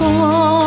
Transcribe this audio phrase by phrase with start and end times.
[0.00, 0.59] lòng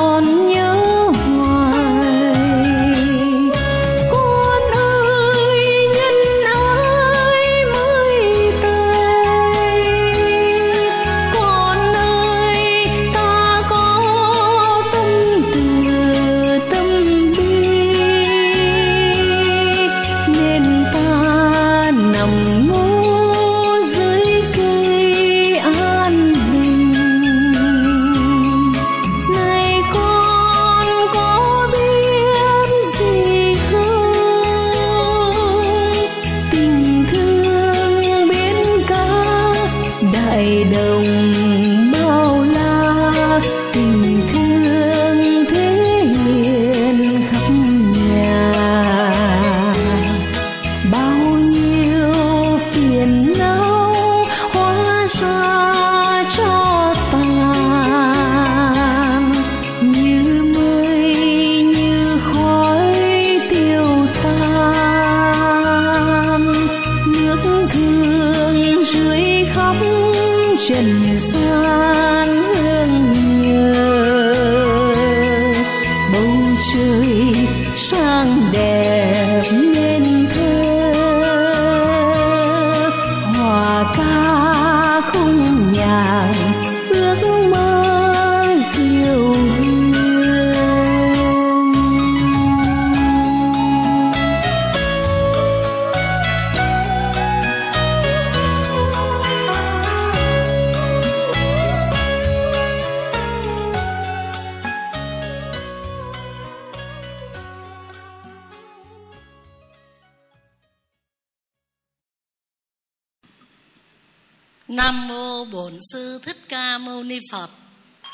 [115.91, 117.49] Sư Thích Ca Mâu Ni Phật.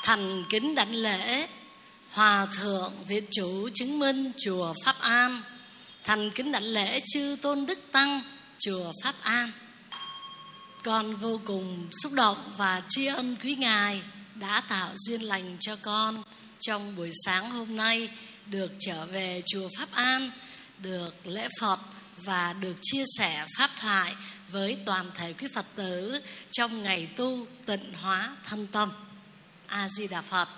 [0.03, 1.47] Thành kính đảnh lễ
[2.09, 5.41] Hòa thượng Việt chủ chứng minh chùa Pháp An.
[6.03, 8.21] Thành kính đảnh lễ chư Tôn Đức Tăng
[8.59, 9.51] chùa Pháp An.
[10.83, 14.01] Con vô cùng xúc động và tri ân quý ngài
[14.35, 16.23] đã tạo duyên lành cho con
[16.59, 18.09] trong buổi sáng hôm nay
[18.45, 20.31] được trở về chùa Pháp An,
[20.77, 21.79] được lễ Phật
[22.17, 24.15] và được chia sẻ pháp thoại
[24.51, 26.21] với toàn thể quý Phật tử
[26.51, 28.91] trong ngày tu tịnh hóa thân tâm.
[29.67, 30.49] A Di Đà Phật.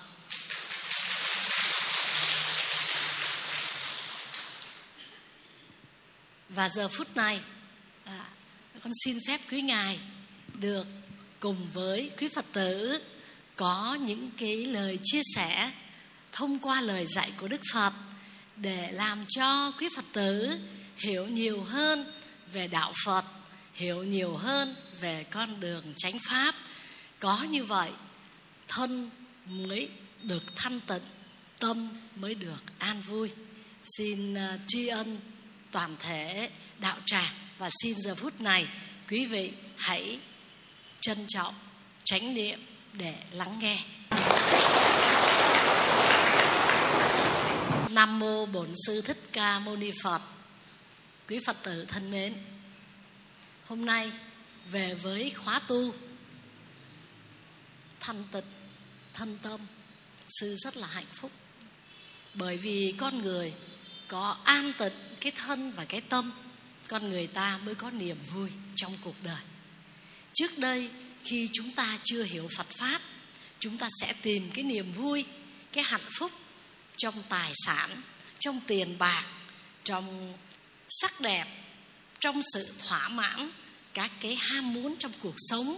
[6.49, 7.39] Và giờ phút này
[8.03, 8.25] à,
[8.83, 9.99] con xin phép quý ngài
[10.53, 10.87] được
[11.39, 13.01] cùng với quý Phật tử
[13.55, 15.71] có những cái lời chia sẻ
[16.31, 17.93] thông qua lời dạy của Đức Phật
[18.55, 20.57] để làm cho quý Phật tử
[20.97, 22.05] hiểu nhiều hơn
[22.53, 23.25] về đạo Phật,
[23.73, 26.55] hiểu nhiều hơn về con đường chánh pháp.
[27.19, 27.91] Có như vậy,
[28.67, 29.09] thân
[29.45, 29.89] mới
[30.23, 31.03] được thanh tịnh,
[31.59, 33.29] tâm mới được an vui.
[33.97, 35.19] Xin à, tri ân
[35.71, 38.67] toàn thể đạo tràng và xin giờ phút này
[39.09, 40.19] quý vị hãy
[40.99, 41.53] trân trọng
[42.03, 42.59] chánh niệm
[42.93, 43.83] để lắng nghe.
[47.89, 50.21] Nam mô Bổn Sư Thích Ca Mâu Ni Phật.
[51.27, 52.33] Quý Phật tử thân mến,
[53.71, 54.11] hôm nay
[54.71, 55.93] về với khóa tu.
[57.99, 58.45] Thanh tịnh
[59.13, 59.61] thân tâm
[60.27, 61.31] sư rất là hạnh phúc.
[62.33, 63.53] Bởi vì con người
[64.07, 66.31] có an tịnh cái thân và cái tâm,
[66.87, 69.41] con người ta mới có niềm vui trong cuộc đời.
[70.33, 70.89] Trước đây,
[71.23, 73.01] khi chúng ta chưa hiểu phật pháp,
[73.59, 75.25] chúng ta sẽ tìm cái niềm vui,
[75.71, 76.31] cái hạnh phúc
[76.97, 78.01] trong tài sản,
[78.39, 79.25] trong tiền bạc,
[79.83, 80.33] trong
[80.89, 81.45] sắc đẹp,
[82.19, 83.51] trong sự thỏa mãn
[83.93, 85.77] các cái ham muốn trong cuộc sống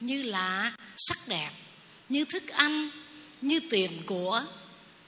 [0.00, 1.50] như là sắc đẹp,
[2.08, 2.90] như thức ăn,
[3.40, 4.44] như tiền của,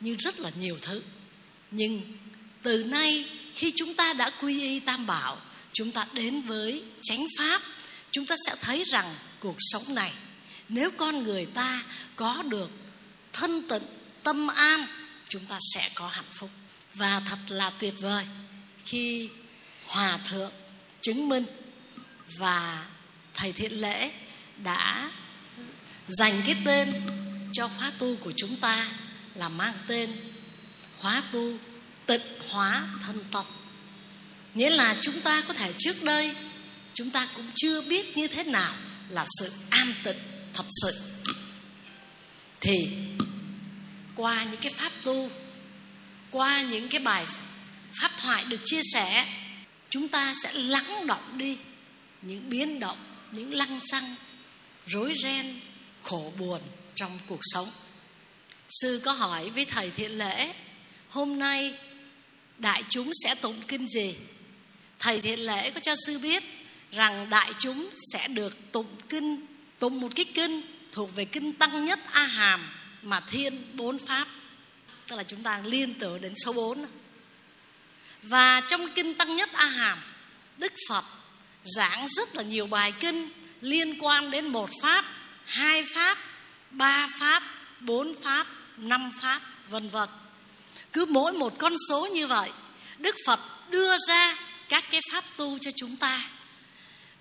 [0.00, 1.03] như rất là nhiều thứ.
[1.70, 2.19] Nhưng
[2.62, 5.38] từ nay khi chúng ta đã quy y tam bảo,
[5.73, 7.62] chúng ta đến với chánh pháp,
[8.11, 10.12] chúng ta sẽ thấy rằng cuộc sống này,
[10.69, 11.85] nếu con người ta
[12.17, 12.70] có được
[13.32, 13.82] thân tịnh,
[14.23, 14.87] tâm an,
[15.29, 16.50] chúng ta sẽ có hạnh phúc.
[16.94, 18.25] Và thật là tuyệt vời
[18.85, 19.29] khi
[19.87, 20.52] hòa thượng
[21.02, 21.44] chứng minh
[22.38, 22.87] và
[23.35, 24.11] thầy thiện lễ
[24.56, 25.11] đã
[26.09, 26.93] dành cái tên
[27.53, 28.88] cho khóa tu của chúng ta
[29.35, 30.17] là mang tên
[30.99, 31.53] khóa tu
[32.06, 33.47] tịnh hóa thân tộc.
[34.55, 36.35] Nghĩa là chúng ta có thể trước đây
[36.94, 38.75] chúng ta cũng chưa biết như thế nào
[39.09, 40.19] là sự an tịnh
[40.55, 41.23] thật sự.
[42.61, 42.88] Thì
[44.15, 45.31] qua những cái pháp tu,
[46.31, 47.27] qua những cái bài
[48.00, 49.27] pháp thoại được chia sẻ,
[49.91, 51.56] chúng ta sẽ lắng động đi
[52.23, 52.99] những biến động,
[53.33, 54.15] những lăng xăng,
[54.87, 55.61] rối ren,
[56.03, 56.61] khổ buồn
[56.95, 57.69] trong cuộc sống.
[58.69, 60.53] Sư có hỏi với thầy thiện lễ,
[61.09, 61.75] hôm nay
[62.59, 64.15] đại chúng sẽ tụng kinh gì?
[64.99, 66.43] Thầy thiện lễ có cho sư biết
[66.93, 69.47] rằng đại chúng sẽ được tụng kinh,
[69.79, 70.62] tụng một cái kinh
[70.93, 72.69] thuộc về kinh tăng nhất a hàm
[73.03, 74.29] mà thiên bốn pháp.
[75.07, 76.87] Tức là chúng ta liên tưởng đến số 4
[78.23, 79.99] và trong kinh tăng nhất a hàm
[80.59, 81.05] đức phật
[81.62, 83.29] giảng rất là nhiều bài kinh
[83.61, 85.05] liên quan đến một pháp,
[85.44, 86.19] hai pháp,
[86.70, 87.43] ba pháp,
[87.81, 90.08] bốn pháp, năm pháp, vân vân.
[90.93, 92.50] Cứ mỗi một con số như vậy,
[92.99, 94.37] đức phật đưa ra
[94.69, 96.20] các cái pháp tu cho chúng ta.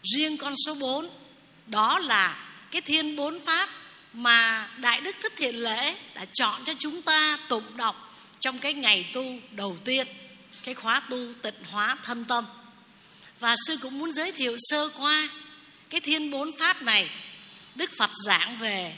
[0.04, 1.10] Riêng con số 4
[1.68, 3.70] đó là cái thiên bốn pháp
[4.14, 8.74] mà đại đức thích thiện lễ đã chọn cho chúng ta tụng đọc trong cái
[8.74, 10.08] ngày tu đầu tiên,
[10.64, 12.46] cái khóa tu tịnh hóa thân tâm
[13.40, 15.30] và sư cũng muốn giới thiệu sơ qua
[15.90, 17.10] cái thiên bốn pháp này,
[17.76, 18.96] đức phật giảng về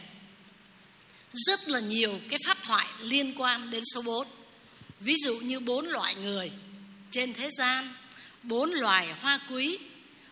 [1.33, 4.27] rất là nhiều cái pháp thoại liên quan đến số 4
[4.99, 6.51] ví dụ như bốn loại người
[7.11, 7.93] trên thế gian,
[8.43, 9.77] bốn loài hoa quý,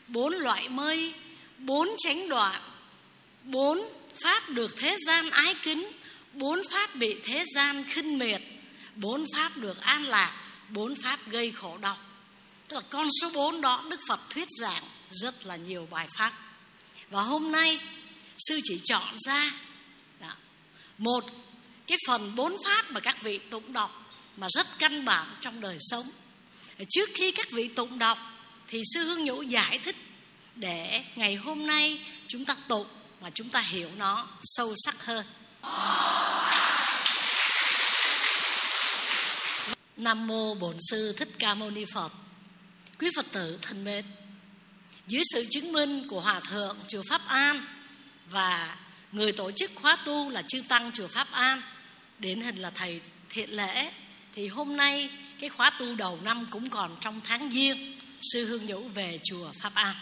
[0.07, 1.13] bốn loại mây,
[1.57, 2.61] bốn chánh đoạn,
[3.43, 3.81] bốn
[4.23, 5.91] pháp được thế gian ái kính,
[6.33, 8.41] bốn pháp bị thế gian khinh miệt,
[8.95, 10.33] bốn pháp được an lạc,
[10.69, 11.97] bốn pháp gây khổ đau
[12.75, 16.33] là con số bốn đó đức phật thuyết giảng rất là nhiều bài pháp.
[17.09, 17.79] Và hôm nay
[18.37, 19.51] sư chỉ chọn ra
[20.19, 20.35] đó,
[20.97, 21.25] một
[21.87, 25.77] cái phần bốn pháp mà các vị tụng đọc mà rất căn bản trong đời
[25.79, 26.09] sống.
[26.89, 28.17] Trước khi các vị tụng đọc
[28.67, 29.95] thì sư hương nhũ giải thích
[30.55, 32.87] để ngày hôm nay chúng ta tụng
[33.21, 35.25] mà chúng ta hiểu nó sâu sắc hơn.
[39.97, 42.11] Nam mô bổn sư thích ca mâu ni phật
[42.99, 44.05] quý phật tử thân mến,
[45.07, 47.61] dưới sự chứng minh của hòa thượng chùa pháp an
[48.29, 48.77] và
[49.11, 51.61] người tổ chức khóa tu là chư tăng chùa pháp an
[52.19, 53.91] đến hình là thầy thiện lễ,
[54.33, 55.09] thì hôm nay
[55.39, 57.99] cái khóa tu đầu năm cũng còn trong tháng giêng,
[58.33, 59.95] sư hương nhũ về chùa pháp an.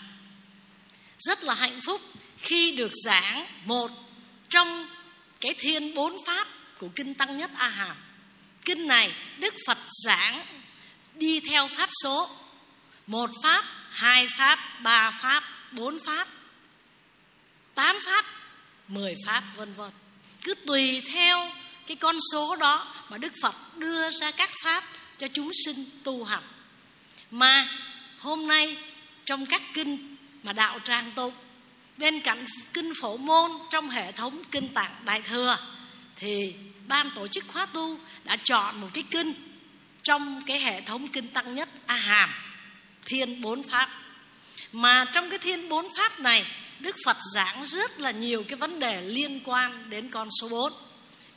[1.18, 2.02] Rất là hạnh phúc
[2.38, 3.92] khi được giảng một
[4.50, 4.88] trong
[5.42, 6.48] cái thiên bốn pháp
[6.80, 7.98] của kinh tăng nhất a hàm.
[8.66, 10.46] Kinh này đức phật giảng
[11.16, 12.30] đi theo pháp số
[13.08, 16.28] một pháp, hai pháp, ba pháp, bốn pháp,
[17.76, 18.26] tám pháp,
[18.88, 19.92] mười pháp, vân vân.
[20.44, 21.52] Cứ tùy theo
[21.88, 24.84] cái con số đó mà đức phật đưa ra các pháp
[25.18, 26.44] cho chúng sinh tu hành.
[27.32, 27.68] Mà
[28.20, 28.78] hôm nay
[29.26, 31.34] trong các kinh mà đạo tràng tụng
[31.98, 35.58] bên cạnh kinh phổ môn trong hệ thống kinh tạng đại thừa,
[36.16, 36.54] thì
[36.88, 39.34] ban tổ chức khóa tu đã chọn một cái kinh
[40.04, 42.30] trong cái hệ thống kinh tăng nhất a hàm
[43.06, 43.90] thiên bốn pháp.
[44.72, 46.46] Mà trong cái thiên bốn pháp này,
[46.80, 50.74] đức phật giảng rất là nhiều cái vấn đề liên quan đến con số 4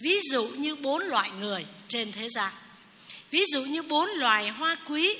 [0.01, 2.53] ví dụ như bốn loại người trên thế gian.
[3.31, 5.17] Ví dụ như bốn loài hoa quý,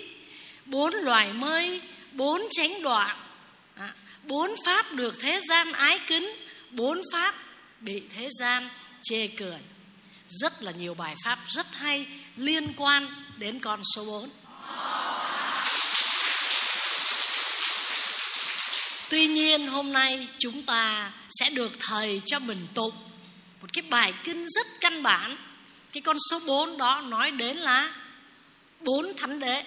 [0.67, 1.81] bốn loài mây,
[2.12, 3.17] bốn chánh đoạn.
[3.76, 6.37] À, bốn pháp được thế gian ái kính,
[6.71, 7.35] bốn pháp
[7.81, 8.69] bị thế gian
[9.03, 9.59] chê cười.
[10.29, 14.29] Rất là nhiều bài pháp rất hay liên quan đến con số 4
[19.10, 22.94] Tuy nhiên hôm nay chúng ta sẽ được thầy cho mình tụng
[23.60, 25.36] một cái bài kinh rất căn bản.
[25.92, 27.94] Cái con số 4 đó nói đến là
[28.80, 29.64] bốn thánh đế.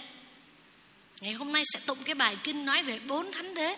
[1.21, 3.75] Ngày hôm nay sẽ tụng cái bài kinh nói về bốn thánh đế.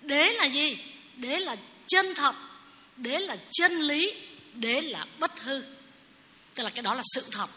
[0.00, 0.78] Đế là gì?
[1.16, 2.34] Đế là chân thật,
[2.96, 4.14] đế là chân lý,
[4.54, 5.62] đế là bất hư.
[6.54, 7.50] Tức là cái đó là sự thật.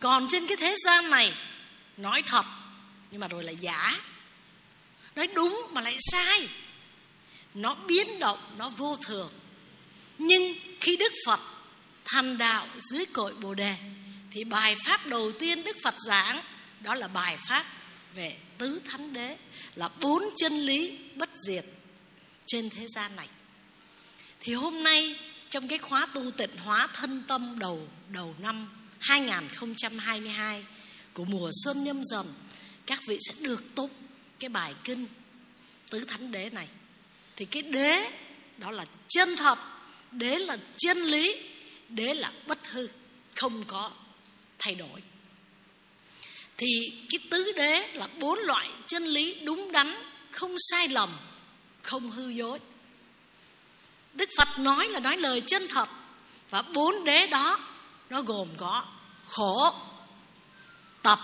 [0.00, 1.32] Còn trên cái thế gian này
[1.96, 2.46] nói thật
[3.10, 3.98] nhưng mà rồi là giả
[5.16, 6.48] nói đúng mà lại sai.
[7.54, 9.32] Nó biến động, nó vô thường.
[10.18, 11.40] Nhưng khi đức phật
[12.04, 13.76] thành đạo dưới cội bồ đề,
[14.30, 16.40] thì bài pháp đầu tiên đức phật giảng,
[16.80, 17.66] đó là bài pháp
[18.14, 19.36] về tứ thánh đế,
[19.74, 21.64] là bốn chân lý bất diệt
[22.46, 23.28] trên thế gian này.
[24.40, 25.16] Thì hôm nay,
[25.50, 30.64] trong cái khóa tu tịnh hóa thân tâm đầu đầu năm 2022
[31.12, 32.34] của mùa xuân nhâm dần,
[32.86, 33.90] các vị sẽ được tụng
[34.42, 35.06] cái bài kinh
[35.90, 36.68] tứ thánh đế này,
[37.36, 38.10] thì cái đế
[38.58, 39.58] đó là chân thật,
[40.10, 41.36] đế là chân lý,
[41.88, 42.88] đế là bất hư,
[43.36, 43.90] không có
[44.58, 45.00] thay đổi.
[46.56, 46.66] Thì
[47.10, 49.94] cái tứ đế là bốn loại chân lý đúng đắn,
[50.30, 51.10] không sai lầm,
[51.82, 52.58] không hư dối.
[54.14, 55.88] Đức phật nói là nói lời chân thật,
[56.50, 57.60] và bốn đế đó,
[58.10, 58.84] nó gồm có
[59.28, 59.74] khổ,
[61.02, 61.18] tập,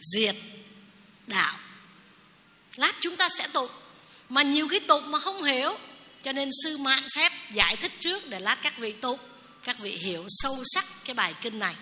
[0.00, 0.36] diệt,
[1.26, 1.58] đạo
[2.76, 3.70] lát chúng ta sẽ tụng
[4.28, 5.76] mà nhiều cái tụng mà không hiểu,
[6.22, 9.18] cho nên sư mạng phép giải thích trước để lát các vị tụng
[9.64, 11.74] các vị hiểu sâu sắc cái bài kinh này.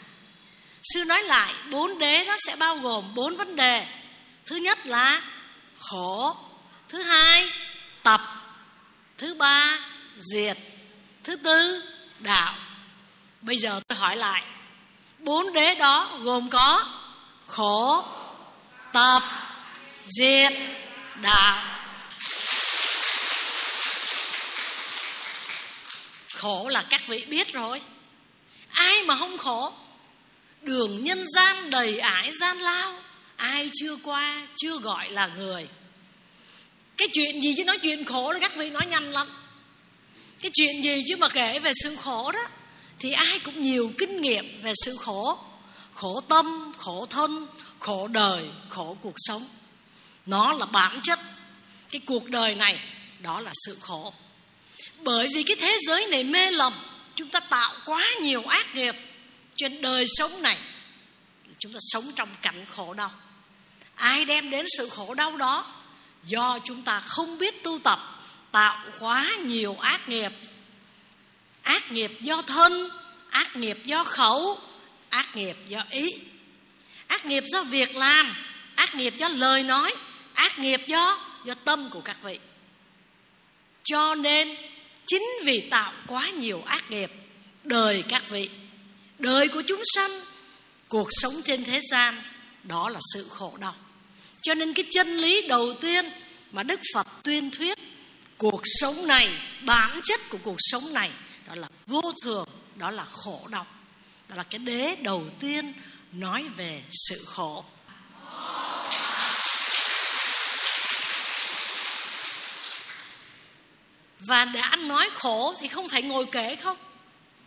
[0.82, 3.86] Sư nói lại, bốn đế nó sẽ bao gồm bốn vấn đề.
[4.46, 5.22] Thứ nhất là
[5.78, 6.36] khổ,
[6.88, 7.50] thứ hai
[8.02, 8.20] tập,
[9.18, 9.78] thứ ba
[10.32, 10.56] diệt,
[11.24, 11.82] thứ tư
[12.18, 12.54] đạo.
[13.40, 14.42] Bây giờ tôi hỏi lại,
[15.18, 16.84] bốn đế đó gồm có
[17.46, 18.04] khổ,
[18.92, 19.22] tập,
[20.06, 20.52] diệt
[21.22, 21.78] đà
[26.34, 27.80] khổ là các vị biết rồi.
[28.68, 29.72] Ai mà không khổ?
[30.62, 32.94] Đường nhân gian đầy ải gian lao.
[33.36, 35.68] Ai chưa qua, chưa gọi là người.
[36.96, 39.28] Cái chuyện gì chứ nói chuyện khổ là các vị nói nhanh lắm.
[40.40, 42.40] Cái chuyện gì chứ mà kể về sự khổ đó,
[42.98, 45.38] thì ai cũng nhiều kinh nghiệm về sự khổ.
[45.94, 47.46] Khổ tâm, khổ thân,
[47.78, 49.42] khổ đời, khổ cuộc sống
[50.26, 51.18] nó là bản chất.
[51.90, 52.80] Cái cuộc đời này,
[53.20, 54.14] đó là sự khổ.
[54.98, 56.72] Bởi vì cái thế giới này mê lầm,
[57.14, 58.96] chúng ta tạo quá nhiều ác nghiệp
[59.56, 60.56] trên đời sống này,
[61.58, 63.10] chúng ta sống trong cảnh khổ đau.
[63.94, 65.66] Ai đem đến sự khổ đau đó?
[66.24, 67.98] Do chúng ta không biết tu tập,
[68.52, 70.32] tạo quá nhiều ác nghiệp.
[71.62, 72.90] Ác nghiệp do thân,
[73.30, 74.58] ác nghiệp do khẩu,
[75.08, 76.14] ác nghiệp do ý.
[77.06, 78.34] Ác nghiệp do việc làm,
[78.74, 79.94] ác nghiệp do lời nói
[80.42, 82.38] ác nghiệp do do tâm của các vị.
[83.84, 84.56] Cho nên,
[85.06, 87.12] chính vì tạo quá nhiều ác nghiệp,
[87.64, 88.50] đời các vị,
[89.18, 90.10] đời của chúng sanh,
[90.88, 92.14] cuộc sống trên thế gian,
[92.62, 93.74] đó là sự khổ đau.
[94.42, 96.04] Cho nên cái chân lý đầu tiên
[96.52, 97.78] mà đức phật tuyên thuyết,
[98.38, 99.28] cuộc sống này,
[99.64, 101.10] bản chất của cuộc sống này,
[101.48, 103.66] đó là vô thường, đó là khổ đau.
[104.28, 105.72] Đó là cái đế đầu tiên
[106.12, 107.64] nói về sự khổ.
[114.26, 116.76] Và đã nói khổ thì không phải ngồi kể không?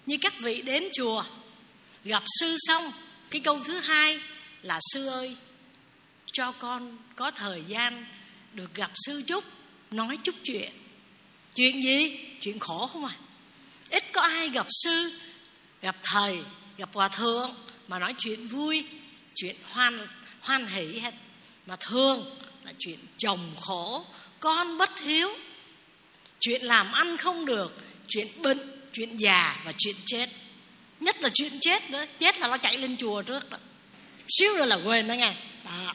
[0.05, 1.23] Như các vị đến chùa,
[2.03, 2.91] gặp sư xong,
[3.29, 4.19] cái câu thứ hai
[4.61, 5.37] là, sư ơi,
[6.33, 8.05] cho con có thời gian
[8.53, 9.43] được gặp sư chút,
[9.91, 10.71] nói chút chuyện.
[11.55, 12.19] Chuyện gì?
[12.41, 13.15] Chuyện khổ không à
[13.89, 15.11] ít có ai gặp sư,
[15.81, 16.39] gặp thầy,
[16.77, 17.55] gặp hòa thượng
[17.87, 18.85] mà nói chuyện vui,
[19.35, 20.07] chuyện hoan
[20.41, 21.13] hoan hỷ hết.
[21.65, 24.05] Mà thường là chuyện chồng khổ,
[24.39, 25.29] con bất hiếu
[26.45, 27.75] chuyện làm ăn không được,
[28.07, 28.59] chuyện bệnh
[28.93, 30.29] chuyện già và chuyện chết.
[30.99, 33.57] Nhất là chuyện chết nữa, chết là nó chạy lên chùa trước đó.
[34.37, 35.33] Xíu nữa là quên đó nghe.
[35.65, 35.93] Đó.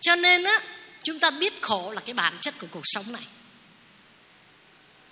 [0.00, 0.62] cho nên á,
[1.04, 3.22] chúng ta biết khổ là cái bản chất của cuộc sống này.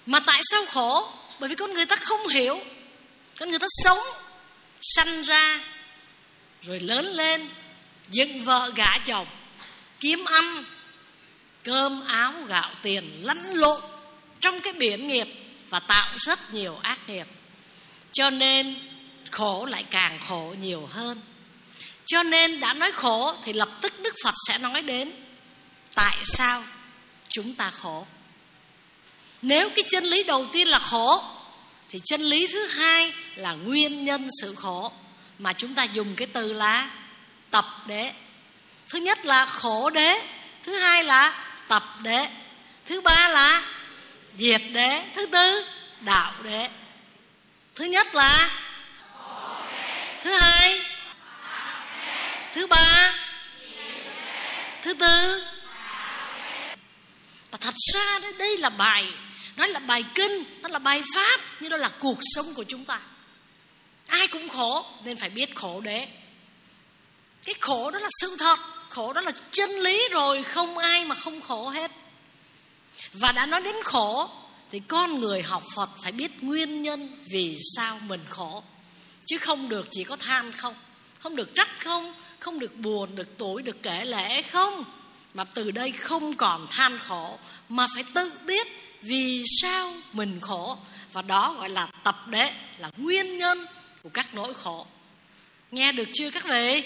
[0.07, 1.13] Mà tại sao khổ?
[1.41, 2.61] Bởi vì con người ta không hiểu.
[3.39, 3.99] Con người ta sống,
[4.81, 5.61] sanh ra,
[6.63, 7.49] rồi lớn lên,
[8.11, 9.27] dựng vợ gả chồng,
[10.01, 10.65] kiếm ăn
[11.65, 13.81] cơm áo gạo tiền lẫn lộn
[14.41, 15.29] trong cái biển nghiệp
[15.69, 17.27] và tạo rất nhiều ác nghiệp.
[18.13, 18.77] Cho nên
[19.31, 21.21] khổ lại càng khổ nhiều hơn.
[22.07, 25.13] Cho nên đã nói khổ thì lập tức đức phật sẽ nói đến
[25.95, 26.63] tại sao
[27.29, 28.07] chúng ta khổ.
[29.43, 31.25] Nếu cái chân lý đầu tiên là khổ,
[31.89, 34.93] thì chân lý thứ hai là nguyên nhân sự khổ
[35.39, 36.91] mà chúng ta dùng cái từ là
[37.51, 38.13] tập đế.
[38.89, 40.23] Thứ nhất là khổ đế,
[40.63, 42.29] thứ hai là tập đế.
[42.87, 43.63] Thứ ba là
[44.39, 45.03] diệt đế.
[45.15, 45.67] Thứ tư,
[46.01, 46.69] đạo đế.
[47.75, 48.51] Thứ nhất là
[50.21, 50.81] thứ hai,
[52.53, 53.15] thứ ba,
[54.83, 55.45] thứ tư.
[57.51, 59.13] Và thật ra đấy đây là bài,
[59.57, 62.85] nó là bài kinh, nó là bài pháp, nhưng nó là cuộc sống của chúng
[62.85, 63.01] ta.
[64.07, 66.09] Ai cũng khổ, nên phải biết khổ đế.
[67.45, 68.59] Cái khổ đó là sự thật
[68.95, 71.91] khổ đó là chân lý rồi, không ai mà không khổ hết.
[73.13, 74.31] Và đã nói đến khổ,
[74.71, 78.63] thì con người học phật phải biết nguyên nhân vì sao mình khổ.
[79.27, 80.75] Chứ không được chỉ có than không
[81.19, 84.85] không được trách không không được buồn, được tuổi, được kể lễ không.
[85.35, 88.67] Mà từ đây không còn than khổ, mà phải tự biết
[89.03, 90.79] vì sao mình khổ.
[91.13, 93.67] Và đó gọi là tập đế, là nguyên nhân
[94.03, 94.87] của các nỗi khổ.
[95.71, 96.83] Nghe được chưa các vị?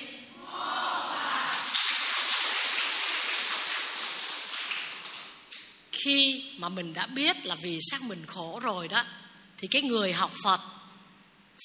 [6.08, 9.04] Khi mà mình đã biết là vì sao mình khổ rồi đó,
[9.58, 10.60] thì cái người học phật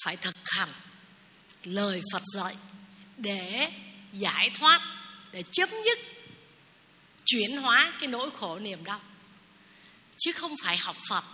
[0.04, 0.68] phải thực hành
[1.64, 2.56] lời phật dạy
[3.16, 3.70] để
[4.12, 4.80] giải thoát,
[5.32, 5.98] để chấm dứt,
[7.24, 9.00] chuyển hóa cái nỗi khổ niềm đau.
[10.18, 11.24] Chứ không phải học phật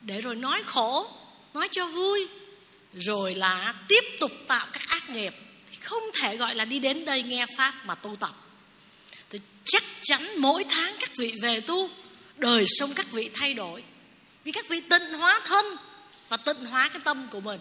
[0.00, 1.10] để rồi nói khổ,
[1.54, 2.28] nói cho vui,
[2.94, 5.34] rồi là tiếp tục tạo các ác nghiệp,
[5.70, 8.34] thì không thể gọi là đi đến đây nghe pháp mà tu tập.
[9.28, 11.90] Tôi chắc chắn mỗi tháng các vị về tu
[12.40, 13.82] đời sống các vị thay đổi.
[14.44, 15.64] Vì các vị tịnh hóa thân
[16.28, 17.60] và tịnh hóa cái tâm của mình.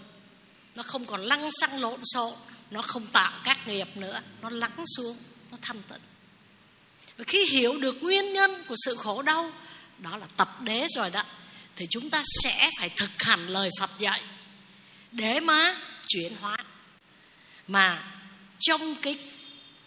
[0.76, 2.34] Nó không còn lăng xăng lộn xộn,
[2.72, 5.18] nó không tạo các nghiệp nữa, nó lắng xuống,
[5.52, 6.02] nó thanh tịnh.
[7.18, 9.52] Và khi hiểu được nguyên nhân của sự khổ đau,
[9.98, 11.24] đó là tập đế rồi đó,
[11.76, 14.22] thì chúng ta sẽ phải thực hành lời phật dạy
[15.12, 16.58] để mà chuyển hóa.
[17.68, 18.04] Mà
[18.60, 19.20] trong cái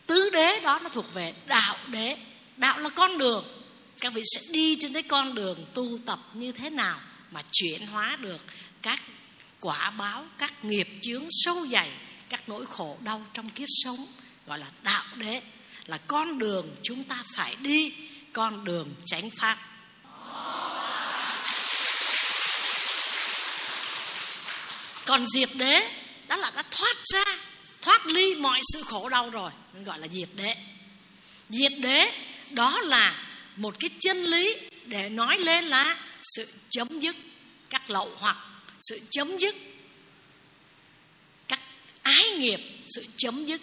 [0.07, 2.17] tứ đế đó nó thuộc về đạo đế.
[2.57, 3.45] Đạo là con đường
[4.03, 7.87] các vị sẽ đi trên cái con đường tu tập như thế nào mà chuyển
[7.87, 8.45] hóa được
[8.83, 9.03] các
[9.61, 11.91] quả báo, các nghiệp chướng sâu dày,
[12.29, 14.07] các nỗi khổ đau trong kiếp sống,
[14.47, 15.43] gọi là đạo đế,
[15.87, 17.95] là con đường chúng ta phải đi,
[18.33, 19.59] con đường chánh pháp.
[25.07, 25.91] Còn diệt đế,
[26.29, 27.25] đó là đã thoát ra,
[27.83, 30.57] thoát ly mọi sự khổ đau rồi, nên gọi là diệt đế.
[31.49, 32.13] Diệt đế,
[32.51, 37.17] đó là một cái chân lý để nói lên là sự chấm dứt
[37.71, 38.37] các lậu hoặc
[38.81, 39.55] sự chấm dứt
[41.49, 41.61] các
[42.03, 42.61] ái nghiệp,
[42.95, 43.61] sự chấm dứt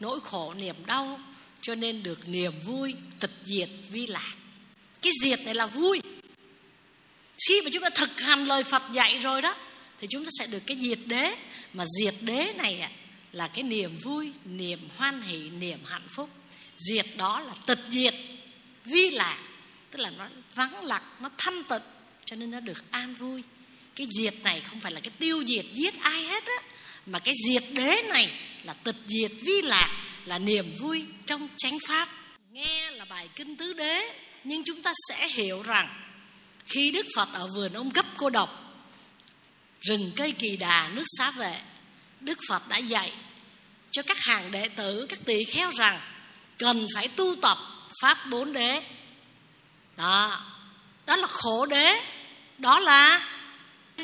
[0.00, 1.20] nỗi khổ niềm đau,
[1.60, 4.34] cho nên được niềm vui tịch diệt vi lạc.
[5.02, 6.00] Cái diệt này là vui.
[7.48, 9.54] Khi mà chúng ta thực hành lời phật dạy rồi đó,
[9.98, 11.36] thì chúng ta sẽ được cái diệt đế.
[11.72, 12.90] Mà diệt đế này
[13.32, 16.30] là cái niềm vui, niềm hoan hỷ, niềm hạnh phúc.
[16.76, 18.14] Diệt đó là tịch diệt
[18.86, 19.38] vi lạc,
[19.90, 21.82] tức là nó vắng lặng, nó thanh tịnh,
[22.24, 23.42] cho nên nó được an vui.
[23.96, 26.62] Cái diệt này không phải là cái tiêu diệt giết ai hết á,
[27.06, 28.30] mà cái diệt đế này
[28.64, 29.88] là tịch diệt vi lạc,
[30.24, 32.08] là niềm vui trong chánh pháp.
[32.52, 35.88] Nghe là bài kinh tứ đế, nhưng chúng ta sẽ hiểu rằng
[36.66, 38.62] khi đức phật ở vườn ông cấp cô độc,
[39.80, 41.60] rừng cây kỳ đà, nước xá vệ,
[42.20, 43.12] đức phật đã dạy
[43.90, 46.00] cho các hàng đệ tử, các tỳ kheo rằng
[46.58, 47.58] cần phải tu tập
[48.02, 48.82] pháp bốn đế.
[49.96, 50.40] Đó.
[51.06, 52.02] Đó là khổ đế.
[52.58, 53.26] Đó là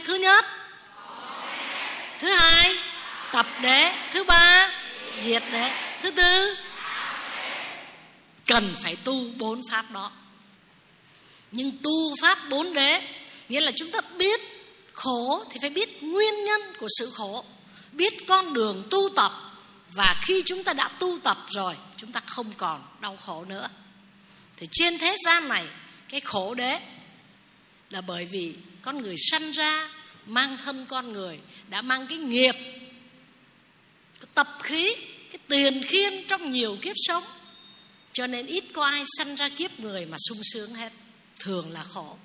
[0.05, 0.45] thứ nhất.
[2.19, 2.79] Thứ hai,
[3.33, 3.93] tập đế.
[4.11, 4.71] Thứ ba,
[5.25, 5.71] diệt đế.
[6.03, 6.57] Thứ tư,
[8.47, 10.11] cần phải tu bốn pháp đó.
[11.51, 13.09] Nhưng tu pháp bốn đế,
[13.49, 14.41] nghĩa là chúng ta biết
[14.93, 17.45] khổ thì phải biết nguyên nhân của sự khổ,
[17.93, 19.33] biết con đường tu tập.
[19.91, 23.69] Và khi chúng ta đã tu tập rồi, chúng ta không còn đau khổ nữa
[24.57, 25.67] thì trên thế gian này,
[26.09, 26.81] cái khổ đế
[27.91, 29.89] là bởi vì con người sanh ra,
[30.27, 31.39] mang thân con người,
[31.69, 32.55] đã mang cái nghiệp,
[34.21, 34.95] cái tập khí,
[35.31, 37.25] cái tiền khiên trong nhiều kiếp sống.
[38.13, 40.93] Cho nên ít có ai sanh ra kiếp người mà sung sướng hết,
[41.39, 42.17] thường là khổ.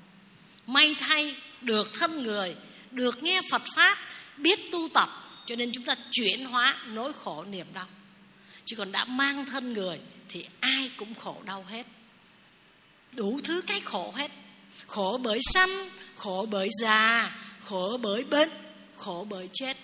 [0.68, 2.56] May thay được thân người,
[2.92, 3.98] được nghe phật pháp,
[4.38, 5.10] biết tu tập,
[5.46, 7.88] cho nên chúng ta chuyển hóa nỗi khổ niềm đau.
[8.66, 11.86] Chứ còn đã mang thân người thì ai cũng khổ đau hết
[13.12, 14.32] đủ thứ cái khổ hết.
[14.88, 15.70] Khổ bởi sanh,
[16.18, 17.32] khổ bởi già,
[17.64, 18.50] khổ bởi bệnh,
[18.98, 19.78] khổ bởi chết.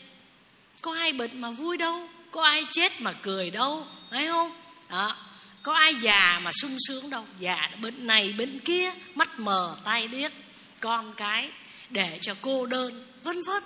[0.81, 4.51] Có ai bệnh mà vui đâu, có ai chết mà cười đâu thấy không?
[4.89, 5.15] Đó.
[5.63, 10.07] Có ai già mà sung sướng đâu, già bệnh này, bệnh kia, mắt mờ, tai
[10.07, 10.31] điếc,
[10.79, 11.49] con cái,
[11.89, 13.63] để cho cô đơn, vân vân.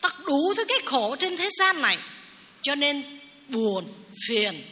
[0.00, 1.98] Tất đủ thứ cái khổ trên thế gian này.
[2.62, 3.92] Cho nên buồn,
[4.28, 4.62] phiền,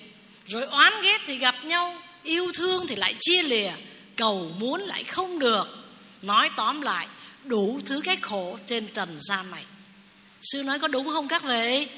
[0.47, 3.73] rồi oán ghét thì gặp nhau, yêu thương thì lại chia lìa
[4.17, 5.69] cầu muốn lại không được.
[6.23, 7.07] Nói tóm lại,
[7.45, 9.65] đủ thứ cái khổ trên trần gian này.
[10.43, 11.89] Sư nói có đúng không các vị?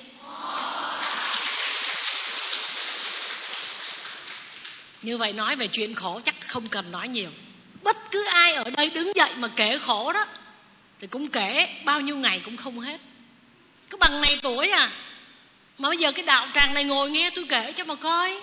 [5.02, 7.30] Như vậy nói về chuyện khổ chắc không cần nói nhiều.
[7.82, 10.26] Bất cứ ai ở đây đứng dậy mà kể khổ đó,
[11.00, 13.00] thì cũng kể bao nhiêu ngày cũng không hết.
[13.90, 14.90] Cứ bằng này tuổi à
[15.78, 18.40] mà bây giờ cái đạo tràng này ngồi nghe tôi kể cho mà coi.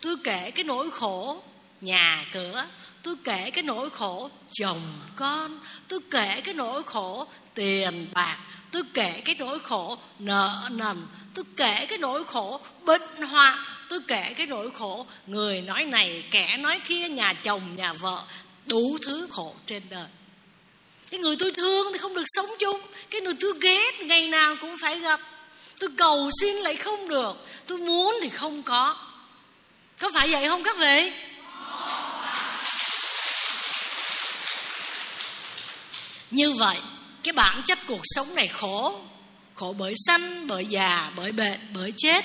[0.00, 1.42] Tôi kể cái nỗi khổ
[1.80, 2.66] nhà cửa,
[3.02, 4.80] tôi kể cái nỗi khổ chồng
[5.16, 8.38] con, tôi kể cái nỗi khổ tiền bạc,
[8.70, 14.00] tôi kể cái nỗi khổ nợ nần, tôi kể cái nỗi khổ bệnh hoạn, tôi
[14.08, 18.22] kể cái nỗi khổ người nói này, kẻ nói kia, nhà chồng, nhà vợ,
[18.66, 20.06] đủ thứ khổ trên đời.
[21.10, 24.56] Cái người tôi thương thì không được sống chung, cái người tôi ghét ngày nào
[24.60, 25.20] cũng phải gặp.
[25.80, 28.96] Tôi cầu xin lại không được, tôi muốn thì không có.
[29.98, 31.12] Có phải vậy không các vị?
[36.30, 36.78] Như vậy,
[37.22, 39.00] cái bản chất cuộc sống này khổ.
[39.54, 42.24] Khổ bởi sanh, bởi già, bởi bệnh, bởi chết.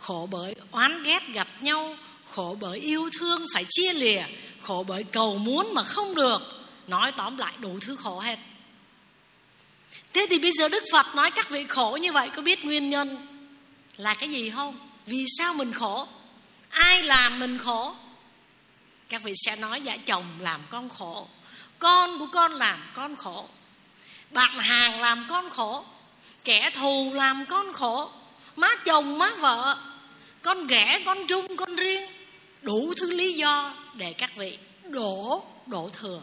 [0.00, 1.96] Khổ bởi oán ghét gặp nhau.
[2.30, 4.22] Khổ bởi yêu thương phải chia lìa.
[4.62, 6.66] Khổ bởi cầu muốn mà không được.
[6.86, 8.38] Nói tóm lại đủ thứ khổ hết.
[10.12, 12.90] Thế thì bây giờ đức phật nói các vị khổ như vậy, có biết nguyên
[12.90, 13.26] nhân
[13.96, 14.88] là cái gì không?
[15.06, 16.08] Vì sao mình khổ?
[16.68, 17.94] Ai làm mình khổ?
[19.14, 21.28] Các vị sẽ nói vợ chồng làm con khổ,
[21.78, 23.48] con của con làm con khổ,
[24.30, 25.84] bạn hàng làm con khổ,
[26.44, 28.10] kẻ thù làm con khổ,
[28.56, 29.76] má chồng, má vợ,
[30.42, 32.10] con ghẻ, con trung, con riêng,
[32.62, 36.20] đủ thứ lý do để các vị đổ đổ thừa.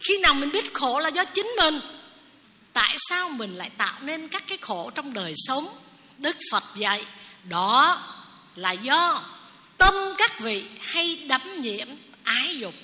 [0.00, 1.80] Khi nào mình biết khổ là do chính mình,
[2.72, 5.68] tại sao mình lại tạo nên các cái khổ trong đời sống?
[6.18, 7.06] Đức phật dạy,
[7.44, 8.02] đó
[8.56, 9.24] là do
[9.82, 11.88] tâm các vị hay đắm nhiễm
[12.24, 12.74] ái dục.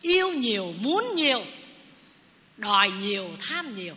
[0.00, 1.44] Yêu nhiều, muốn nhiều,
[2.56, 3.96] đòi nhiều, tham nhiều,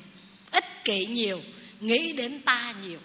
[0.52, 1.41] ích kỷ nhiều,
[1.80, 3.00] nghĩ đến ta nhiều.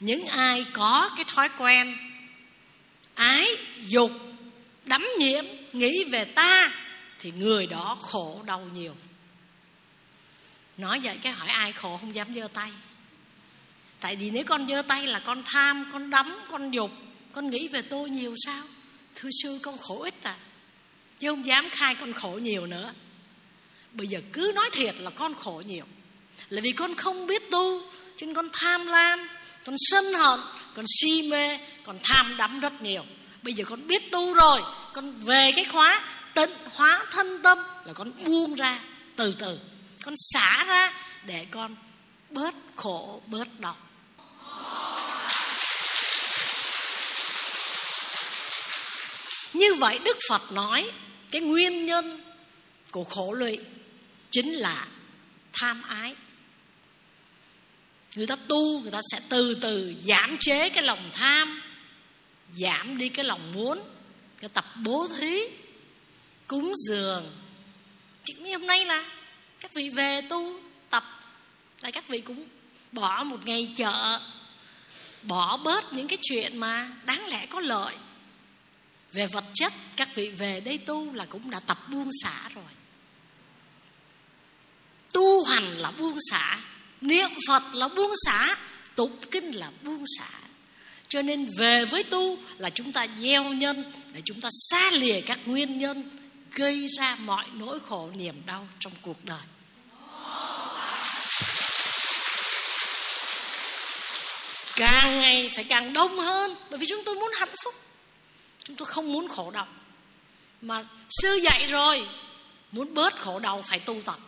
[0.00, 1.96] Những ai có cái thói quen
[3.14, 3.46] ái
[3.84, 4.12] dục,
[4.84, 6.72] đắm nhiễm, nghĩ về ta
[7.18, 8.96] thì người đó khổ đau nhiều.
[10.78, 12.70] Nói vậy cái hỏi ai khổ không dám giơ tay.
[14.00, 16.90] Tại vì nếu con giơ tay là con tham, con đắm, con dục
[17.32, 18.62] con nghĩ về tôi nhiều sao?
[19.14, 20.36] Thưa sư, con khổ ít à.
[21.20, 22.92] Chứ không dám khai con khổ nhiều nữa.
[23.92, 25.84] Bây giờ cứ nói thiệt là con khổ nhiều.
[26.48, 27.82] Là vì con không biết tu,
[28.16, 29.28] cho nên con tham lam,
[29.64, 30.40] con sân hận,
[30.74, 33.04] con si mê con tham đắm rất nhiều.
[33.42, 34.60] Bây giờ con biết tu rồi,
[34.94, 38.80] con về cái khóa tịnh hóa thân tâm là con buông ra
[39.16, 39.58] từ từ.
[40.04, 40.92] Con xả ra
[41.26, 41.76] để con
[42.30, 43.76] bớt khổ, bớt đau.
[49.60, 50.90] Như vậy đức phật nói,
[51.30, 52.20] cái nguyên nhân
[52.90, 53.58] của khổ lụy
[54.30, 54.86] chính là
[55.52, 56.14] tham ái.
[58.14, 61.62] Người ta tu, người ta sẽ từ từ giảm chế cái lòng tham,
[62.54, 63.80] giảm đi cái lòng muốn
[64.40, 65.40] cái tập bố thí,
[66.46, 67.32] cúng dường.
[68.38, 69.04] Như hôm nay là
[69.60, 71.04] các vị về tu, tập,
[71.80, 72.46] là các vị cũng
[72.92, 74.20] bỏ một ngày chợ,
[75.22, 77.94] bỏ bớt những cái chuyện mà đáng lẽ có lợi
[79.12, 82.64] về vật chất, các vị về đây tu là cũng đã tập buông xả rồi.
[85.12, 86.58] Tu hành là buông xả,
[87.00, 88.56] niệm phật là buông xả,
[88.94, 90.30] tụng kinh là buông xả.
[91.08, 95.20] Cho nên về với tu là chúng ta gieo nhân, để chúng ta xa lìa
[95.20, 96.10] các nguyên nhân,
[96.52, 99.42] gây ra mọi nỗi khổ niềm đau trong cuộc đời.
[104.76, 107.74] Càng ngày phải càng đông hơn, bởi vì chúng tôi muốn hạnh phúc
[108.70, 109.66] chúng tôi không muốn khổ đau.
[110.62, 112.06] Mà sư dạy rồi,
[112.72, 114.18] muốn bớt khổ đau phải tu tập.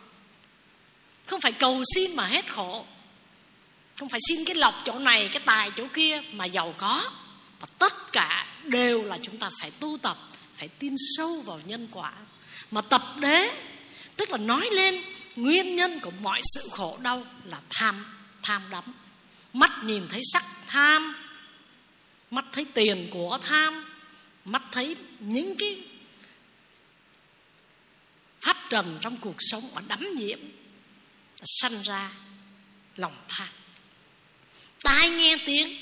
[1.25, 2.85] Không phải cầu xin mà hết khổ.
[3.95, 7.11] Không phải xin cái lọc chỗ này, cái tài chỗ kia mà giàu có.
[7.59, 10.17] Và tất cả đều là chúng ta phải tu tập,
[10.55, 12.13] phải tin sâu vào nhân quả.
[12.71, 13.51] Mà tập đế,
[14.15, 15.01] tức là nói lên
[15.35, 18.05] nguyên nhân của mọi sự khổ đau là tham
[18.41, 18.83] tham đắm.
[19.53, 21.15] Mắt nhìn thấy sắc tham,
[22.31, 23.92] mắt thấy tiền của tham
[24.45, 25.83] mắt thấy những cái
[28.41, 30.39] pháp trần trong cuộc sống và đắm nhiễm
[31.43, 32.11] sanh ra
[32.95, 33.47] lòng tham.
[34.83, 35.77] Tai nghe tiếng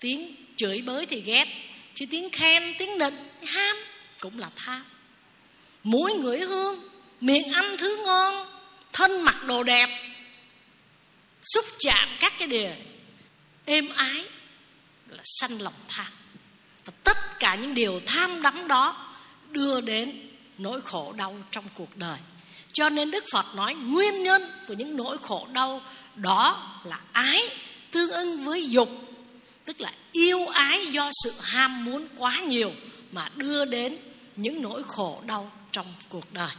[0.00, 1.48] tiếng chửi bới thì ghét,
[1.94, 3.14] chứ tiếng khen, tiếng nịnh
[3.46, 3.76] ham
[4.20, 4.84] cũng là tham.
[5.82, 6.88] Mũi ngửi hương,
[7.20, 8.60] miệng ăn thứ ngon,
[8.92, 10.14] thân mặc đồ đẹp,
[11.44, 12.74] xúc chạm các cái điều
[13.64, 14.24] êm ái
[15.08, 16.12] là sanh lòng tham.
[16.84, 18.96] Và tất cả những điều tham đắm đó
[19.50, 22.18] đưa đến nỗi khổ đau trong cuộc đời.
[22.72, 25.80] Cho nên đức phật nói nguyên nhân của những nỗi khổ đau
[26.14, 27.50] đó là ái
[27.90, 28.88] tương ưng với dục,
[29.64, 32.72] tức là yêu ái do sự ham muốn quá nhiều
[33.12, 33.96] mà đưa đến
[34.36, 36.50] những nỗi khổ đau trong cuộc đời.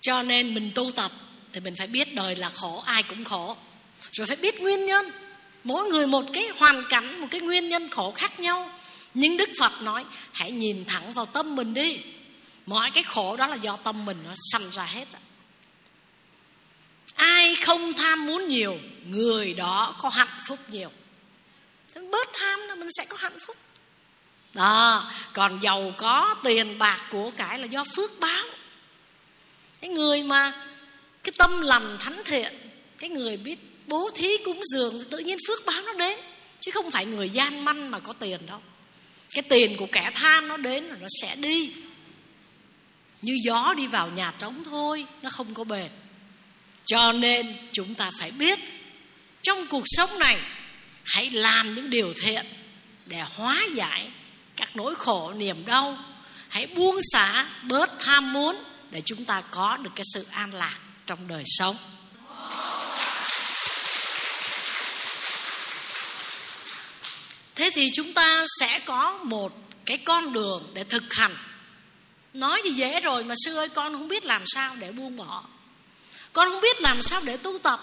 [0.00, 1.10] Cho nên mình tu tập
[1.52, 3.56] thì mình phải biết đời là khổ, ai cũng khổ
[4.12, 5.10] rồi phải biết nguyên nhân.
[5.64, 8.70] Mỗi người một cái hoàn cảnh, một cái nguyên nhân khổ khác nhau.
[9.14, 11.96] Nhưng đức phật nói, hãy nhìn thẳng vào tâm mình đi.
[12.66, 15.08] Mọi cái khổ đó là do tâm mình nó sanh ra hết
[17.16, 20.90] ai không tham muốn nhiều, người đó có hạnh phúc nhiều.
[21.94, 23.56] Bớt tham là mình sẽ có hạnh phúc.
[24.52, 28.44] Đó, còn giàu có, tiền bạc của cải là do phước báo.
[29.80, 30.66] Cái người mà
[31.24, 32.54] cái tâm lành thánh thiện,
[32.98, 36.18] cái người biết bố thí cúng dường tự nhiên phước báo nó đến.
[36.60, 38.60] Chứ không phải người gian manh mà có tiền đâu.
[39.30, 41.72] Cái tiền của kẻ tham nó đến rồi nó sẽ đi.
[43.22, 45.90] Như gió đi vào nhà trống thôi, nó không có bền.
[46.84, 48.58] Cho nên chúng ta phải biết,
[49.42, 50.38] trong cuộc sống này,
[51.04, 52.46] hãy làm những điều thiện
[53.06, 54.08] để hóa giải
[54.56, 55.98] các nỗi khổ niềm đau.
[56.48, 58.56] Hãy buông xả bớt tham muốn
[58.90, 61.76] để chúng ta có được cái sự an lạc trong đời sống.
[67.56, 69.52] Thế thì chúng ta sẽ có một
[69.86, 71.34] cái con đường để thực hành.
[72.34, 75.42] Nói thì dễ rồi mà sư ơi, con không biết làm sao để buông bỏ.
[76.32, 77.80] Con không biết làm sao để tu tập.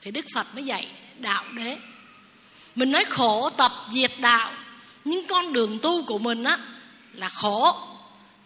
[0.00, 1.76] Thì đức phật mới dạy đạo đế.
[2.74, 4.52] Mình nói khổ tập diệt đạo,
[5.04, 6.58] nhưng con đường tu của mình á,
[7.12, 7.76] là khổ.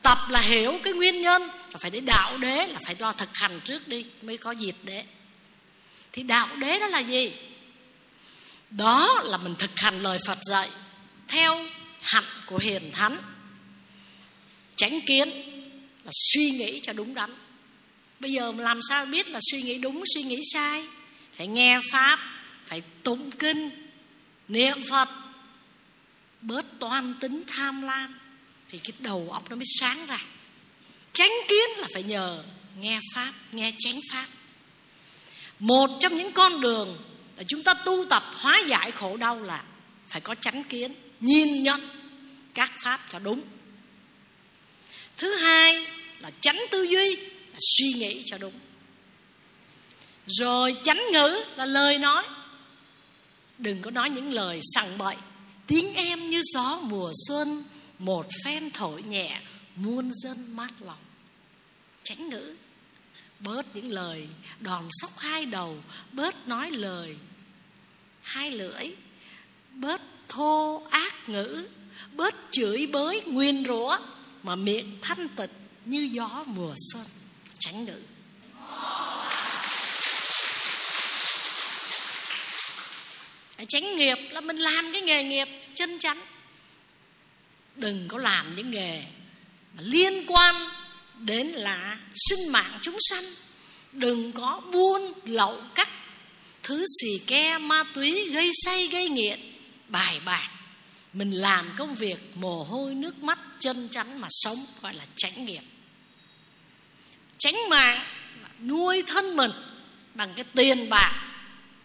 [0.02, 3.36] Tập là hiểu cái nguyên nhân, là phải để đạo đế, là phải lo thực
[3.36, 5.04] hành trước đi, mới có diệt đế.
[6.12, 7.32] Thì đạo đế đó là gì?
[8.76, 10.68] Đó là mình thực hành lời phật dạy
[11.28, 11.66] theo
[12.00, 13.18] hạnh của hiền thánh.
[14.76, 15.28] Chánh kiến
[16.04, 17.30] là suy nghĩ cho đúng đắn.
[18.20, 20.84] Bây giờ làm sao biết là suy nghĩ đúng, suy nghĩ sai?
[21.32, 22.18] Phải nghe pháp,
[22.66, 23.70] phải tụng kinh,
[24.48, 25.08] niệm phật.
[26.40, 28.14] Bớt toan tính tham lam
[28.68, 30.18] thì cái đầu óc nó mới sáng ra.
[31.12, 32.44] Chánh kiến là phải nhờ
[32.80, 34.26] nghe pháp, nghe chánh pháp.
[35.58, 36.98] Một trong những con đường
[37.36, 39.64] là chúng ta tu tập hóa giải khổ đau là
[40.08, 41.80] phải có chánh kiến, nhìn nhận
[42.54, 43.42] các pháp cho đúng.
[45.16, 45.86] Thứ hai
[46.18, 48.52] là chánh tư duy, là suy nghĩ cho đúng.
[50.26, 52.24] Rồi chánh ngữ là lời nói.
[53.58, 55.16] Đừng có nói những lời sằng bậy.
[55.66, 57.64] Tiếng em như gió mùa xuân,
[57.98, 59.40] một phen thổi nhẹ,
[59.76, 60.98] muôn dân mát lòng.
[62.04, 62.56] Tránh ngữ
[63.42, 64.28] bớt những lời
[64.60, 67.16] đòn sóc hai đầu, bớt nói lời
[68.22, 68.90] hai lưỡi,
[69.70, 71.68] bớt thô ác ngữ,
[72.12, 73.98] bớt chửi bới nguyên rủa
[74.42, 75.50] mà miệng thanh tịnh
[75.84, 77.06] như gió mùa xuân.
[77.58, 78.00] Tránh ngữ.
[83.68, 86.20] Tránh nghiệp là mình làm cái nghề nghiệp chân chánh.
[87.76, 89.02] Đừng có làm những nghề
[89.74, 90.68] mà liên quan
[91.24, 93.24] đến là sinh mạng chúng sanh.
[93.92, 95.88] Đừng có buôn lậu cắt.
[96.62, 99.40] Thứ xì ke, ma túy gây say, gây nghiện,
[99.88, 100.48] bài bạc
[101.12, 105.44] mình làm công việc mồ hôi, nước mắt, chân chắn mà sống, gọi là tránh
[105.44, 105.62] nghiệp.
[107.38, 108.04] Tránh mạng
[108.60, 109.50] nuôi thân mình
[110.14, 111.12] bằng cái tiền bạc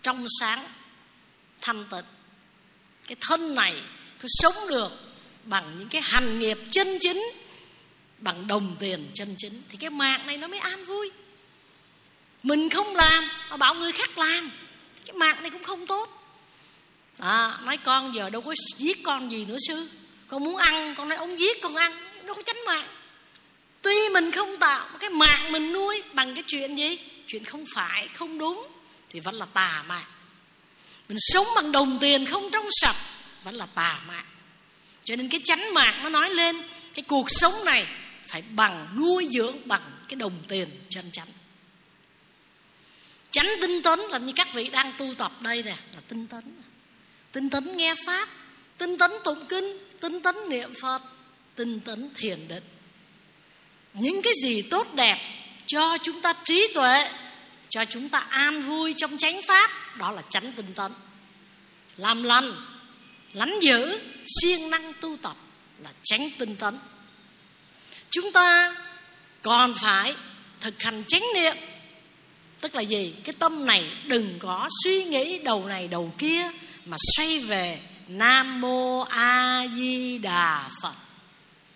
[0.01, 0.63] trong sáng
[1.61, 2.05] thanh tịnh.
[3.07, 3.81] Cái thân này
[4.19, 4.91] cứ sống được
[5.43, 7.21] bằng những cái hành nghiệp chân chính
[8.17, 11.11] bằng đồng tiền chân chính thì cái mạng này nó mới an vui.
[12.43, 14.51] Mình không làm mà bảo người khác làm
[15.05, 16.23] cái mạng này cũng không tốt.
[17.19, 19.89] À, nói con giờ đâu có giết con gì nữa sư.
[20.27, 21.91] Con muốn ăn con nói ông giết con ăn
[22.25, 22.87] đâu có tránh mạng.
[23.81, 26.99] Tuy mình không tạo cái mạng mình nuôi bằng cái chuyện gì?
[27.27, 28.67] Chuyện không phải không đúng
[29.09, 30.05] thì vẫn là tà mạng.
[31.09, 32.95] Mình sống bằng đồng tiền không trong sạch
[33.43, 34.25] vẫn là tà mạng.
[35.03, 37.87] Cho nên cái chánh mạng nó nói lên cái cuộc sống này
[38.27, 41.27] phải bằng nuôi dưỡng bằng cái đồng tiền chân chánh.
[43.31, 46.43] Chánh tinh tấn là như các vị đang tu tập đây nè, là tinh tấn.
[47.31, 48.29] Tinh tấn nghe pháp,
[48.77, 51.01] tinh tấn tụng kinh, tinh tấn niệm phật,
[51.55, 52.63] tinh tấn thiền định.
[53.93, 55.17] Những cái gì tốt đẹp
[55.65, 57.09] cho chúng ta trí tuệ,
[57.69, 60.91] cho chúng ta an vui trong chánh pháp, đó là chánh tinh tấn.
[61.97, 62.51] Làm lành,
[63.33, 63.99] lánh giữ,
[64.41, 65.35] siêng năng tu tập
[65.83, 66.79] là tránh tinh tấn
[68.21, 68.75] chúng ta
[69.41, 70.15] còn phải
[70.61, 71.55] thực hành chánh niệm.
[72.61, 73.13] Tức là gì?
[73.23, 76.49] Cái tâm này đừng có suy nghĩ đầu này đầu kia,
[76.85, 80.93] mà xoay về nam mô a di đà phật.